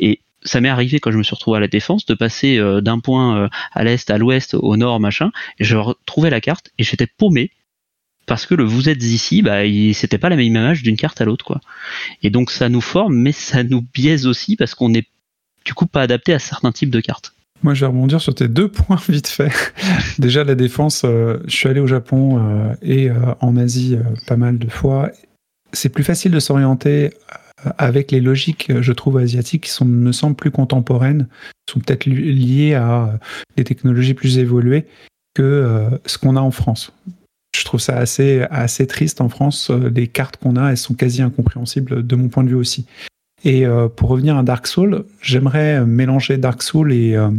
[0.00, 2.80] Et ça m'est arrivé quand je me suis retrouvé à la défense de passer euh,
[2.80, 6.70] d'un point euh, à l'est, à l'ouest, au nord, machin, et je retrouvais la carte
[6.78, 7.50] et j'étais paumé
[8.26, 9.60] parce que le vous êtes ici, bah,
[9.94, 11.60] c'était pas la même image d'une carte à l'autre, quoi.
[12.24, 15.06] Et donc ça nous forme, mais ça nous biaise aussi parce qu'on est
[15.66, 17.34] du coup pas adapté à certains types de cartes.
[17.62, 19.50] Moi, je vais rebondir sur tes deux points vite fait.
[20.18, 24.36] Déjà, la défense, euh, je suis allé au Japon euh, et euh, en Asie pas
[24.36, 25.10] mal de fois.
[25.72, 27.12] C'est plus facile de s'orienter
[27.78, 31.26] avec les logiques, je trouve, asiatiques qui sont, me semblent plus contemporaines,
[31.68, 33.18] sont peut-être li- liées à
[33.56, 34.86] des technologies plus évoluées
[35.34, 36.92] que ce qu'on a en France.
[37.58, 39.70] Je trouve ça assez, assez triste en France.
[39.70, 42.86] Les cartes qu'on a, elles sont quasi incompréhensibles de mon point de vue aussi.
[43.46, 47.30] Et euh, pour revenir à Dark Souls, j'aimerais mélanger Dark Souls et euh,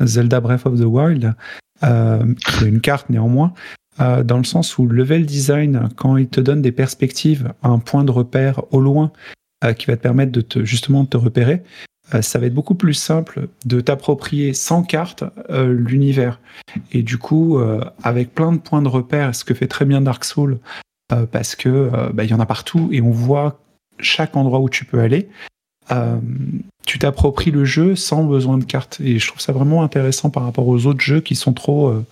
[0.00, 1.36] Zelda Breath of the Wild,
[1.84, 2.34] euh,
[2.64, 3.54] une carte néanmoins,
[3.98, 8.04] dans le sens où le level design, quand il te donne des perspectives, un point
[8.04, 9.10] de repère au loin
[9.78, 11.62] qui va te permettre de te, justement de te repérer,
[12.20, 16.40] ça va être beaucoup plus simple de t'approprier sans carte l'univers.
[16.92, 17.58] Et du coup,
[18.02, 20.58] avec plein de points de repère, ce que fait très bien Dark Souls,
[21.32, 23.60] parce que bah, il y en a partout et on voit
[23.98, 25.28] chaque endroit où tu peux aller.
[25.90, 26.18] Euh,
[26.86, 29.00] tu t'appropries le jeu sans besoin de carte.
[29.00, 31.88] Et je trouve ça vraiment intéressant par rapport aux autres jeux qui sont trop.
[31.88, 32.04] euh,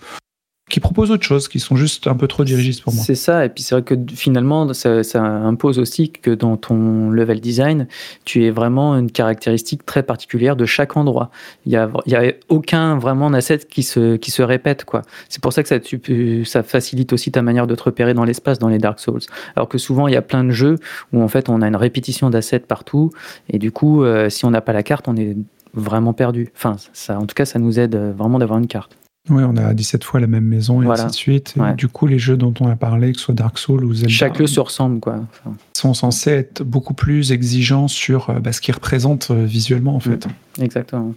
[0.69, 3.03] qui proposent autre chose, qui sont juste un peu trop dirigistes pour moi.
[3.03, 7.11] C'est ça, et puis c'est vrai que finalement, ça, ça impose aussi que dans ton
[7.11, 7.87] level design,
[8.23, 11.29] tu aies vraiment une caractéristique très particulière de chaque endroit.
[11.67, 11.75] Il n'y
[12.15, 14.85] a, aucun vraiment asset qui se, qui se répète.
[14.85, 15.03] quoi.
[15.29, 18.69] C'est pour ça que ça facilite aussi ta manière de te repérer dans l'espace dans
[18.69, 19.21] les Dark Souls.
[19.55, 20.77] Alors que souvent, il y a plein de jeux
[21.13, 23.11] où en fait on a une répétition d'assets partout,
[23.49, 25.37] et du coup, euh, si on n'a pas la carte, on est
[25.75, 26.51] vraiment perdu.
[26.55, 28.95] Enfin, ça, en tout cas, ça nous aide euh, vraiment d'avoir une carte.
[29.29, 31.05] Oui, on a 17 fois la même maison et Voilà.
[31.05, 31.53] ainsi de suite.
[31.57, 31.73] Et Ouais.
[31.73, 34.09] Du coup, les jeux dont on a parlé, que ce soit Dark Souls ou Zelda,
[34.13, 35.15] Chaque lieu se ressemble, quoi.
[35.45, 39.95] Enfin, sont censés être beaucoup plus exigeants sur euh, bah, ce qu'ils représentent euh, visuellement,
[39.95, 40.27] en fait.
[40.61, 41.13] exactement.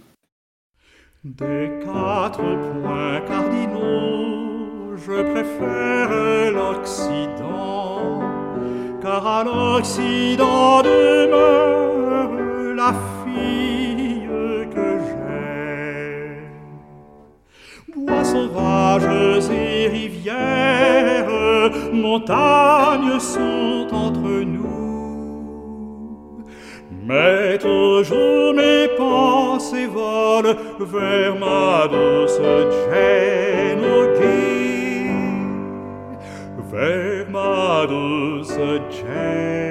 [1.23, 2.39] Des quatre
[2.81, 6.09] points cardinaux, je préfère
[6.53, 8.21] l'Occident.
[9.01, 12.28] car à l'Occident demeure
[18.49, 21.29] Sauvages et rivières,
[21.93, 24.65] montagnes sont entre nous.
[27.05, 35.11] Mais toujours mes pensées volent vers ma douce Jane O'Gee,
[36.71, 38.57] vers ma douce
[38.89, 39.68] Jane.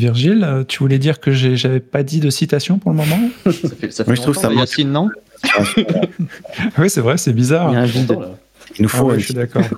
[0.00, 3.52] Virgile, euh, tu voulais dire que j'avais pas dit de citation pour le moment Ça
[3.52, 4.52] fait, ça fait Oui, je trouve ça.
[4.52, 5.08] Yacine, non
[6.78, 7.70] Oui, c'est vrai, c'est bizarre.
[7.70, 8.18] Il y a un vide.
[8.78, 9.62] Il nous Ah faut ouais, une je suis d'accord.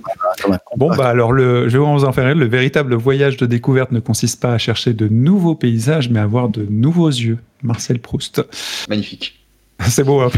[0.77, 2.33] Bon, bah alors, le, je vais vous en faire.
[2.33, 6.23] Le véritable voyage de découverte ne consiste pas à chercher de nouveaux paysages, mais à
[6.23, 7.37] avoir de nouveaux yeux.
[7.61, 8.43] Marcel Proust.
[8.89, 9.39] Magnifique.
[9.87, 10.29] C'est beau, hein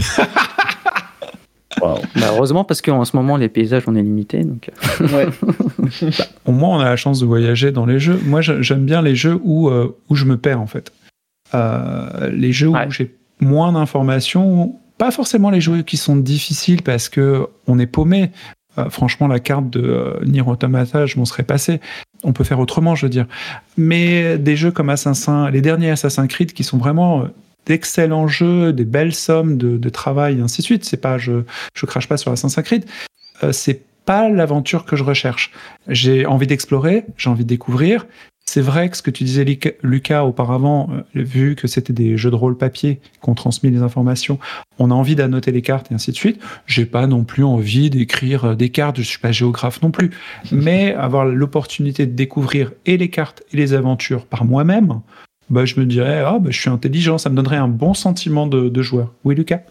[1.81, 1.99] Waouh.
[2.15, 4.43] Bah, heureusement, parce qu'en ce moment, les paysages, on est limité.
[4.43, 4.69] Donc...
[5.01, 5.27] euh, Ouais.
[6.45, 8.19] Au moins, on a la chance de voyager dans les jeux.
[8.25, 10.91] Moi, j'aime bien les jeux où, euh, où je me perds, en fait.
[11.53, 12.87] Euh, les jeux Ouais.
[12.87, 17.85] où j'ai moins d'informations, pas forcément les jeux qui sont difficiles parce que on est
[17.87, 18.31] paumé.
[18.77, 21.79] Euh, franchement, la carte de euh, Nier Automata, je m'en serais passé.
[22.23, 23.25] On peut faire autrement, je veux dire.
[23.77, 27.25] Mais des jeux comme Assassin, les derniers Assassin's Creed qui sont vraiment euh,
[27.65, 30.85] d'excellents jeux, des belles sommes de, de travail, et ainsi de suite.
[30.85, 31.43] C'est pas, je,
[31.73, 32.85] je crache pas sur Assassin's Creed.
[33.43, 35.51] Euh, c'est pas l'aventure que je recherche.
[35.87, 38.05] J'ai envie d'explorer, j'ai envie de découvrir.
[38.47, 39.43] C'est vrai que ce que tu disais,
[39.81, 44.39] Lucas, auparavant, euh, vu que c'était des jeux de rôle papier qu'on transmet les informations,
[44.77, 46.39] on a envie d'annoter les cartes et ainsi de suite.
[46.67, 50.11] J'ai pas non plus envie d'écrire euh, des cartes, je suis pas géographe non plus.
[50.51, 55.01] Mais avoir l'opportunité de découvrir et les cartes et les aventures par moi-même,
[55.49, 58.47] bah, je me dirais, ah, bah, je suis intelligent, ça me donnerait un bon sentiment
[58.47, 59.13] de, joueur.
[59.23, 59.61] Oui, Lucas?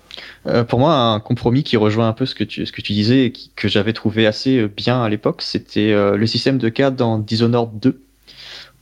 [0.46, 2.92] Euh, pour moi, un compromis qui rejoint un peu ce que tu, ce que tu
[2.92, 6.68] disais et que j'avais trouvé assez euh, bien à l'époque, c'était euh, le système de
[6.68, 8.00] cartes dans Dishonored 2,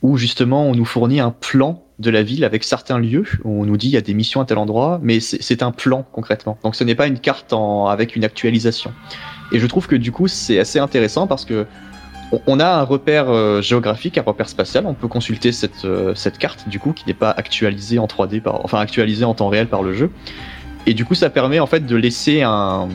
[0.03, 3.65] où justement on nous fournit un plan de la ville avec certains lieux, où on
[3.65, 6.57] nous dit il y a des missions à tel endroit, mais c'est un plan concrètement.
[6.63, 8.91] Donc ce n'est pas une carte en, avec une actualisation.
[9.51, 11.65] Et je trouve que du coup c'est assez intéressant parce que
[12.47, 14.85] on- a un repère euh, géographique, un repère spatial.
[14.85, 18.41] On peut consulter cette, euh, cette carte du coup qui n'est pas actualisée en 3D,
[18.41, 20.09] par, enfin actualisée en temps réel par le jeu.
[20.85, 22.89] Et du coup, ça permet en fait de laisser un,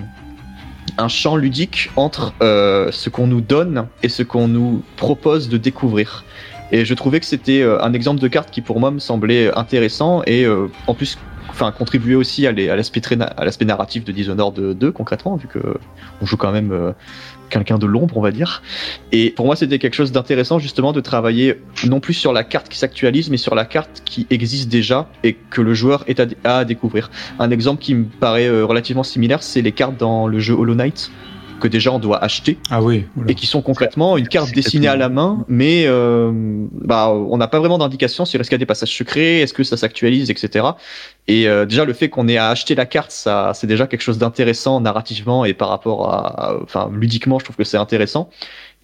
[1.09, 6.24] champ ludique entre euh, ce qu'on nous donne et ce qu'on nous propose de découvrir.
[6.72, 10.22] Et je trouvais que c'était un exemple de carte qui pour moi me semblait intéressant
[10.26, 10.47] et
[10.86, 11.16] en plus
[11.49, 15.78] enfin contribuer aussi à l'aspect narratif de Dishonored 2 concrètement vu que
[16.20, 16.93] on joue quand même
[17.49, 18.62] quelqu'un de l'ombre on va dire.
[19.12, 22.68] Et pour moi c'était quelque chose d'intéressant justement de travailler non plus sur la carte
[22.68, 26.26] qui s'actualise mais sur la carte qui existe déjà et que le joueur est à,
[26.44, 27.11] à découvrir.
[27.38, 30.74] Un exemple qui me paraît euh, relativement similaire c'est les cartes dans le jeu Hollow
[30.74, 31.11] Knight
[31.59, 33.04] que déjà on doit acheter Ah oui.
[33.26, 36.30] et qui sont concrètement une carte dessinée à la main, mais euh,
[36.72, 39.52] bah, on n'a pas vraiment d'indication sur est-ce qu'il y a des passages secrets, est-ce
[39.52, 40.66] que ça s'actualise, etc.
[41.26, 44.02] Et euh, déjà le fait qu'on ait à acheter la carte, ça, c'est déjà quelque
[44.02, 48.30] chose d'intéressant narrativement et par rapport à, à- enfin ludiquement, je trouve que c'est intéressant.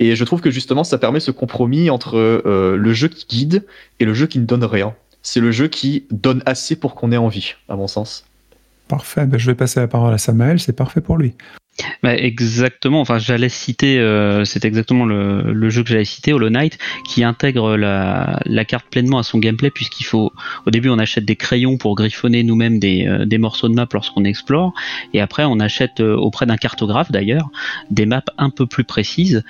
[0.01, 3.65] Et je trouve que justement ça permet ce compromis entre euh, le jeu qui guide
[4.01, 4.95] et le jeu qui ne donne rien.
[5.23, 8.25] C'est le jeu qui donne assez pour qu'on ait envie, à mon sens.
[8.89, 9.25] Parfait.
[9.25, 11.33] Ben, je vais passer la parole à Samael, c'est parfait pour lui.
[12.03, 13.01] Bah, exactement.
[13.01, 17.77] Enfin, j'allais citer, euh, c'est exactement le, jeu que j'allais citer, Hollow Knight, qui intègre
[17.77, 20.33] la, carte pleinement à son gameplay, puisqu'il faut,
[20.67, 24.25] au début, on achète des crayons pour griffonner nous-mêmes des, euh, morceaux de map lorsqu'on
[24.25, 24.73] explore,
[25.13, 27.51] et après, on achète euh, auprès d'un cartographe d'ailleurs
[27.91, 29.43] des maps un peu plus précises.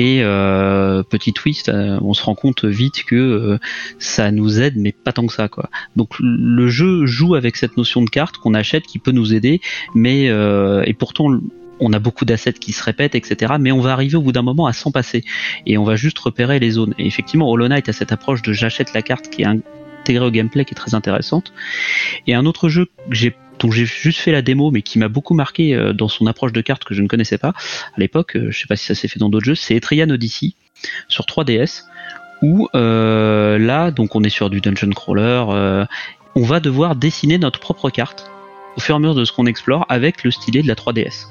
[0.00, 3.58] Et euh, petit twist, euh, on se rend compte vite que euh,
[3.98, 5.46] ça nous aide, mais pas tant que ça.
[5.94, 9.60] Donc le jeu joue avec cette notion de carte qu'on achète, qui peut nous aider,
[9.94, 11.38] mais et pourtant
[11.80, 13.56] on a beaucoup d'assets qui se répètent, etc.
[13.60, 15.22] Mais on va arriver au bout d'un moment à s'en passer
[15.66, 16.94] et on va juste repérer les zones.
[16.98, 20.30] Et effectivement, Hollow Knight a cette approche de j'achète la carte qui est intégrée au
[20.30, 21.52] gameplay qui est très intéressante.
[22.26, 25.08] Et un autre jeu que j'ai dont j'ai juste fait la démo, mais qui m'a
[25.08, 28.36] beaucoup marqué euh, dans son approche de carte que je ne connaissais pas à l'époque.
[28.36, 29.54] euh, je sais pas si ça s'est fait dans d'autres jeux.
[29.54, 30.54] C'est Etrian Odyssey
[31.08, 31.84] sur 3DS,
[32.42, 35.44] où euh, là, donc on est sur du dungeon crawler.
[36.34, 38.30] on va devoir dessiner notre propre carte
[38.76, 41.26] au fur et à mesure de ce qu'on explore avec le stylet de la 3DS.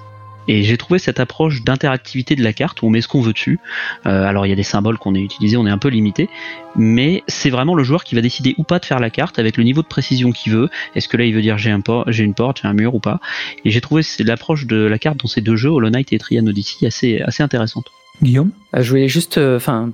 [0.52, 3.34] Et j'ai trouvé cette approche d'interactivité de la carte où on met ce qu'on veut
[3.34, 3.60] dessus.
[4.08, 6.28] Euh, alors il y a des symboles qu'on a utilisés, on est un peu limité,
[6.76, 9.58] mais c'est vraiment le joueur qui va décider ou pas de faire la carte avec
[9.58, 10.70] le niveau de précision qu'il veut.
[10.96, 12.96] Est-ce que là il veut dire j'ai un por- j'ai une porte, j'ai un mur
[12.96, 13.20] ou pas?
[13.64, 16.48] Et j'ai trouvé l'approche de la carte dans ces deux jeux, Hollow Knight et Trian
[16.48, 17.86] Odyssey, assez assez intéressante.
[18.24, 18.50] Guillaume?
[18.76, 19.92] Euh, Je voulais juste, euh, enfin,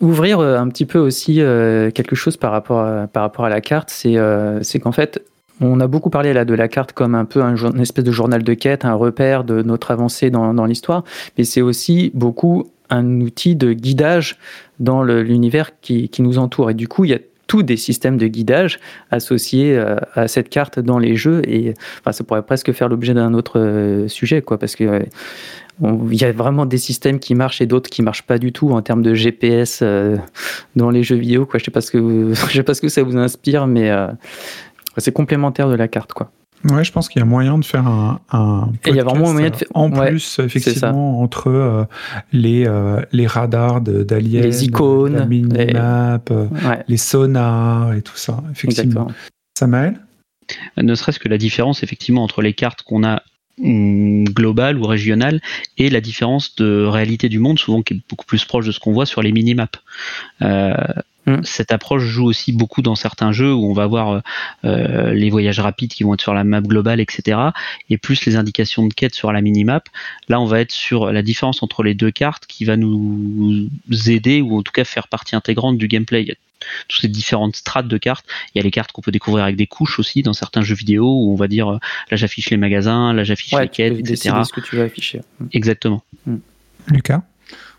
[0.00, 3.62] ouvrir un petit peu aussi euh, quelque chose par rapport à, par rapport à la
[3.62, 3.88] carte.
[3.90, 5.24] C'est euh, c'est qu'en fait,
[5.60, 8.42] on a beaucoup parlé là de la carte comme un peu une espèce de journal
[8.42, 11.04] de quête, un repère de notre avancée dans, l'histoire,
[11.36, 14.38] mais c'est aussi beaucoup un outil de guidage
[14.80, 16.70] dans l'univers qui, nous entoure.
[16.70, 18.78] Et du coup, il y a tous des systèmes de guidage
[19.10, 21.42] associés euh, à cette carte dans les jeux.
[21.48, 21.74] Et
[22.10, 25.00] ça pourrait presque faire l'objet d'un autre euh, sujet, quoi, parce que euh,
[26.10, 28.70] il y a vraiment des systèmes qui marchent et d'autres qui marchent pas du tout
[28.70, 29.82] en termes de GPS
[30.74, 31.48] dans les jeux vidéo.
[31.54, 33.92] Je sais que sais pas ce que ça vous inspire, mais
[34.98, 36.30] c'est complémentaire de la carte, quoi.
[36.70, 38.18] Ouais, je pense qu'il y a moyen de faire un.
[38.84, 41.84] il y a vraiment moyen de faire- En plus, effectivement, entre euh,
[42.32, 46.82] les, euh, les radars de- d'aliens, Les icônes, la minimap, euh, Ouais.
[46.88, 48.42] les sonars et tout ça.
[48.50, 48.82] Effectivement.
[49.06, 49.08] Exactement.
[49.56, 50.00] Samaël?
[50.76, 53.22] Ne serait-ce que la différence effectivement entre les cartes qu'on a
[53.62, 55.40] hum, globales ou régionales
[55.78, 58.80] et la différence de réalité du monde, souvent qui est beaucoup plus proche de ce
[58.80, 59.78] qu'on voit sur les minimaps.
[60.42, 60.74] Euh,
[61.42, 64.20] Cette approche joue aussi beaucoup dans certains jeux où on va avoir euh,
[64.64, 67.38] euh, les voyages rapides qui vont être sur la map globale, etc.
[67.90, 69.88] Et plus les indications de quête sur la minimap.
[70.28, 73.68] Là, on va être sur la différence entre les deux cartes qui va nous
[74.06, 76.22] aider ou en tout cas faire partie intégrante du gameplay.
[76.22, 76.36] Il y a
[76.88, 78.26] toutes ces différentes strates de cartes.
[78.54, 80.74] Il y a les cartes qu'on peut découvrir avec des couches aussi dans certains jeux
[80.74, 81.78] vidéo où on va dire euh,
[82.10, 84.36] là j'affiche les magasins, là j'affiche Ouais, les tu peux quêtes, etc.
[84.44, 85.20] ce que tu veux afficher.
[85.52, 86.02] Exactement.
[86.88, 87.22] Lucas?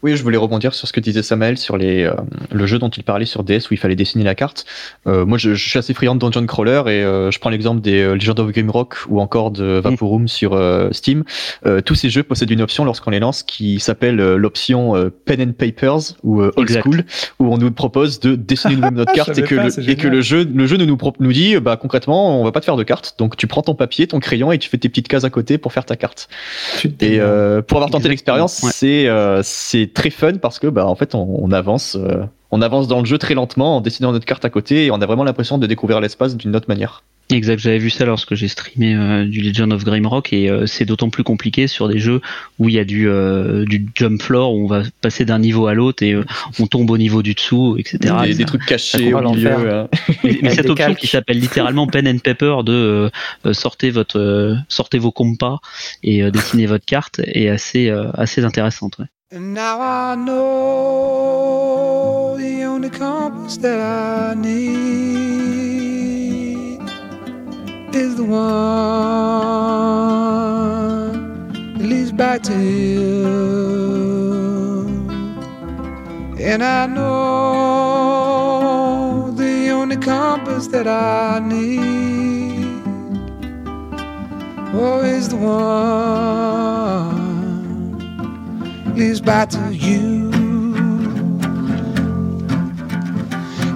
[0.01, 2.13] Oui, je voulais rebondir sur ce que disait Samael sur les, euh,
[2.51, 4.65] le jeu dont il parlait sur DS où il fallait dessiner la carte.
[5.07, 7.81] Euh, moi, je, je suis assez friand de Dungeon Crawler et euh, je prends l'exemple
[7.81, 11.23] des euh, Legend of Grimrock ou encore de Vaporum sur euh, Steam.
[11.65, 14.93] Euh, tous ces jeux possèdent une option lorsqu'on les lance qui s'appelle l'option
[15.25, 16.69] Pen and Papers ou Old.
[16.81, 17.03] School
[17.39, 19.81] où on nous propose de dessiner nous-mêmes notre Je carte et que, pas, le, c'est
[19.83, 20.15] et que génial.
[20.15, 22.65] le jeu, le jeu nous, nous, pro- nous dit bah, concrètement on va pas te
[22.65, 25.07] faire de carte donc tu prends ton papier, ton crayon et tu fais tes petites
[25.07, 26.29] cases à côté pour faire ta carte.
[27.01, 28.71] Et euh, pour avoir tenté l'expérience, Ouais.
[28.73, 29.41] c'est euh,
[29.93, 33.05] très fun parce que bah en fait on, on avance euh, on avance dans le
[33.05, 35.67] jeu très lentement en dessinant notre carte à côté et on a vraiment l'impression de
[35.67, 37.03] découvrir l'espace d'une autre manière.
[37.31, 40.85] Exact, j'avais vu ça lorsque j'ai streamé euh, du Legend of Grimrock et euh, c'est
[40.85, 42.21] d'autant plus compliqué sur des jeux
[42.57, 45.67] où il y a du, euh, du jump floor où on va passer d'un niveau
[45.67, 46.15] à l'autre et
[46.59, 47.99] on tombe au niveau du dessous, etc.
[48.01, 49.87] Des, Ça- des trucs cachés au milieu.
[50.23, 50.97] Mais, cette option calques.
[51.01, 53.11] qui s'appelle littéralement pen and paper de
[53.51, 55.59] sortez votre sortez vos compas
[56.01, 58.97] et dessinez votre carte est assez assez intéressante.
[58.97, 59.05] ouais.
[59.31, 60.35] And now I know
[62.35, 64.49] the only compass that I need
[67.93, 68.39] is the one
[71.77, 73.19] that leads back to you.
[76.39, 77.99] And I know
[79.37, 82.65] the only compass that I need
[84.73, 87.18] oh, is the one
[88.99, 90.29] leads back to you.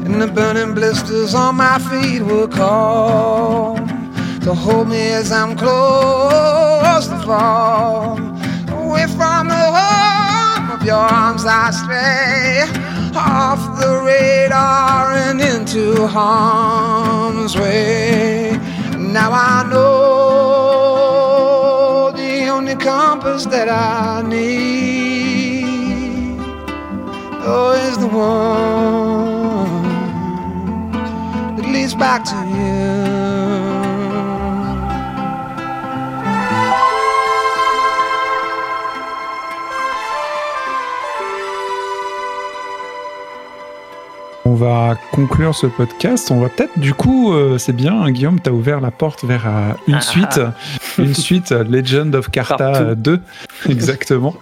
[0.05, 3.77] And the burning blisters on my feet will call
[4.41, 8.17] to hold me as I'm close to fall.
[8.67, 12.63] Away from the home of your arms I stray,
[13.15, 18.59] off the radar and into harm's way.
[18.97, 20.52] Now I know
[22.73, 25.63] the compass that I need
[27.45, 29.83] oh, is the one
[31.55, 33.22] that leads back to you.
[44.63, 46.31] Va conclure ce podcast.
[46.31, 49.23] On va peut-être, du coup, euh, c'est bien, hein, Guillaume, tu as ouvert la porte
[49.25, 50.01] vers euh, une Ah.
[50.01, 50.41] suite,
[50.97, 52.83] une suite euh, Legend of Carta Partout.
[52.83, 53.19] euh, 2,
[53.69, 54.35] exactement.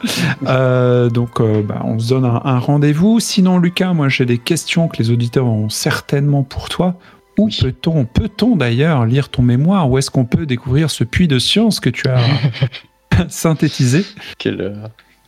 [0.46, 3.20] Euh, donc, bah, on se donne un, un rendez-vous.
[3.20, 6.96] Sinon, Lucas, moi, j'ai des questions que les auditeurs ont certainement pour toi.
[7.38, 9.90] Où peut-on, peut-on d'ailleurs lire ton mémoire?
[9.90, 12.20] Où est-ce qu'on peut découvrir ce puits de science que tu as
[13.30, 14.06] synthétisé?
[14.38, 14.76] Quel, euh,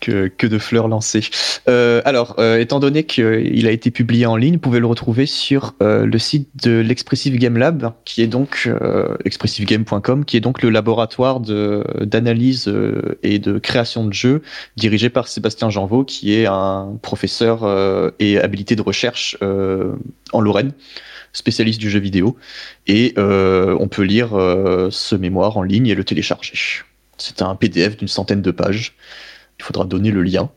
[0.04, 1.24] que, de fleurs lancées.
[1.68, 5.26] Euh, alors, euh, étant donné qu'il a été publié en ligne, vous pouvez le retrouver
[5.26, 8.70] sur euh, le site de l'Expressive Game Lab, qui est donc
[9.26, 12.74] expressivegame.com, qui est donc le laboratoire d'analyse
[13.24, 14.42] et de création de jeux
[14.76, 17.64] dirigé par Sébastien Janvaux, qui est un professeur
[18.20, 20.72] et habilité de recherche en Lorraine
[21.36, 22.38] spécialiste du jeu vidéo,
[22.88, 24.30] et on peut lire
[24.90, 26.84] ce mémoire en ligne et le télécharger.
[27.18, 28.96] C'est un PDF d'une centaine de pages.
[29.60, 30.50] Il faudra donner le lien.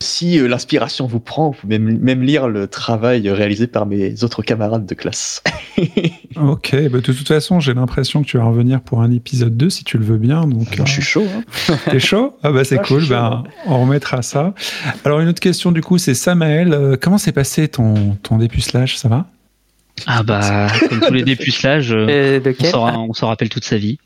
[0.00, 4.22] Si euh, l'inspiration vous prend, vous pouvez même, même lire le travail réalisé par mes
[4.22, 5.42] autres camarades de classe.
[6.36, 9.70] Ok, bah, de toute façon, j'ai l'impression que tu vas revenir pour un épisode 2
[9.70, 10.42] si tu le veux bien.
[10.46, 11.26] Donc, je suis chaud.
[11.34, 11.76] Hein.
[11.90, 12.36] T'es chaud?
[12.42, 14.52] Ah bah c'est Ah, cool, chaud, ben, on remettra ça.
[15.04, 16.72] Alors une autre question du coup, c'est Samaël.
[16.74, 18.98] Euh, comment s'est passé ton, ton dépucelage?
[18.98, 19.26] Ça va?
[20.06, 23.98] Ah bah comme tous les dépucelages, euh, Euh, on s'en rappelle toute sa vie.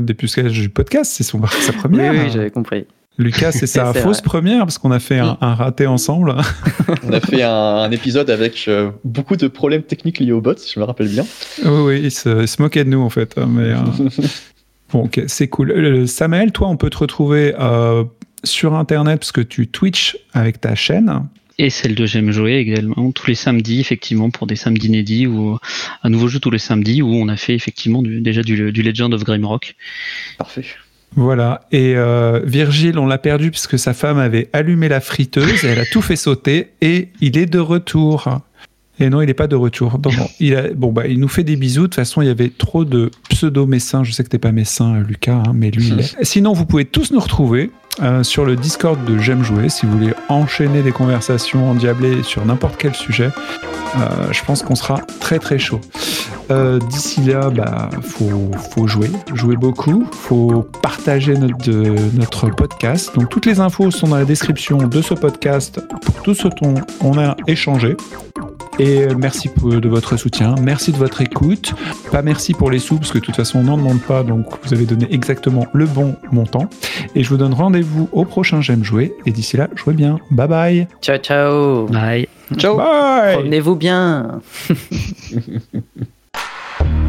[0.00, 2.12] Dépucelage du podcast, c'est son, sa Oui, première.
[2.12, 2.86] oui, j'avais compris.
[3.18, 4.22] Lucas, c'est sa fausse vrai.
[4.24, 6.36] première parce qu'on a fait un, un raté ensemble.
[7.04, 10.56] On a fait un, un épisode avec euh, beaucoup de problèmes techniques liés aux bots,
[10.56, 11.26] si je me rappelle bien.
[11.64, 13.36] oui, oui, il se, il se moquait de nous en fait.
[13.36, 13.76] hein, Mais, euh,
[14.92, 15.70] bon, ok, c'est cool.
[15.72, 18.04] Euh, Samael, toi, on peut te retrouver euh,
[18.44, 21.26] sur Internet parce que tu Twitch avec ta chaîne.
[21.60, 25.58] Et celle de J'aime jouer également tous les samedis, effectivement, pour des samedis inédits ou
[26.04, 28.82] un nouveau jeu tous les samedis où on a fait effectivement du- déjà du, du
[28.82, 29.74] Legend of Grimrock.
[30.38, 30.64] Parfait.
[31.16, 31.62] Voilà.
[31.72, 35.86] Et euh, Virgile, on l'a perdu puisque sa femme avait allumé la friteuse, elle a
[35.86, 38.40] tout fait sauter et il est de retour.
[39.00, 40.00] Et non, il n'est pas de retour.
[40.04, 40.28] Non, non.
[40.40, 41.82] Il, a, bon, bah, il nous fait des bisous.
[41.82, 44.02] De toute façon, il y avait trop de pseudo-messins.
[44.02, 46.24] Je sais que t'es pas messin, Lucas, hein, mais lui, il est.
[46.24, 47.70] Sinon, vous pouvez tous nous retrouver
[48.02, 52.44] euh, sur le Discord de J'aime jouer si vous voulez enchaîner des conversations endiablées sur
[52.44, 53.30] n'importe quel sujet.
[53.96, 55.80] Euh, je pense qu'on sera très très chaud.
[56.50, 61.70] Euh, D'ici là, bah, faut, jouer, jouer beaucoup, faut partager notre,
[62.14, 63.14] notre podcast.
[63.14, 66.74] Donc toutes les infos sont dans la description de ce podcast pour tout ce dont
[67.00, 67.96] on a échangé.
[68.78, 71.74] Et merci de votre soutien, merci de votre écoute.
[72.12, 74.46] Pas merci pour les sous, parce que de toute façon on n'en demande pas, donc
[74.62, 76.70] vous avez donné exactement le bon montant.
[77.16, 79.12] Et je vous donne rendez-vous au prochain J'aime jouer.
[79.26, 80.18] Et d'ici là, jouez bien.
[80.30, 80.88] Bye bye.
[81.00, 81.86] Ciao, ciao.
[81.86, 82.28] Bye.
[82.56, 82.76] Ciao.
[82.76, 83.34] Bye.
[83.34, 84.40] Promenez-vous bien.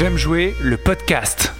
[0.00, 1.52] J'aime jouer le podcast.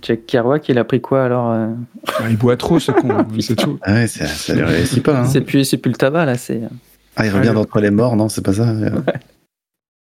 [0.00, 1.66] Jack Kerouac, il a pris quoi alors euh
[2.30, 3.80] il boit trop ce con, c'est tout.
[3.82, 5.22] Ah ouais, ça, ça lui réussit pas.
[5.22, 5.24] Hein.
[5.24, 6.60] C'est plus, c'est plus le tabac là, c'est.
[7.16, 8.72] Ah, il revient d'entre les morts, non, c'est pas ça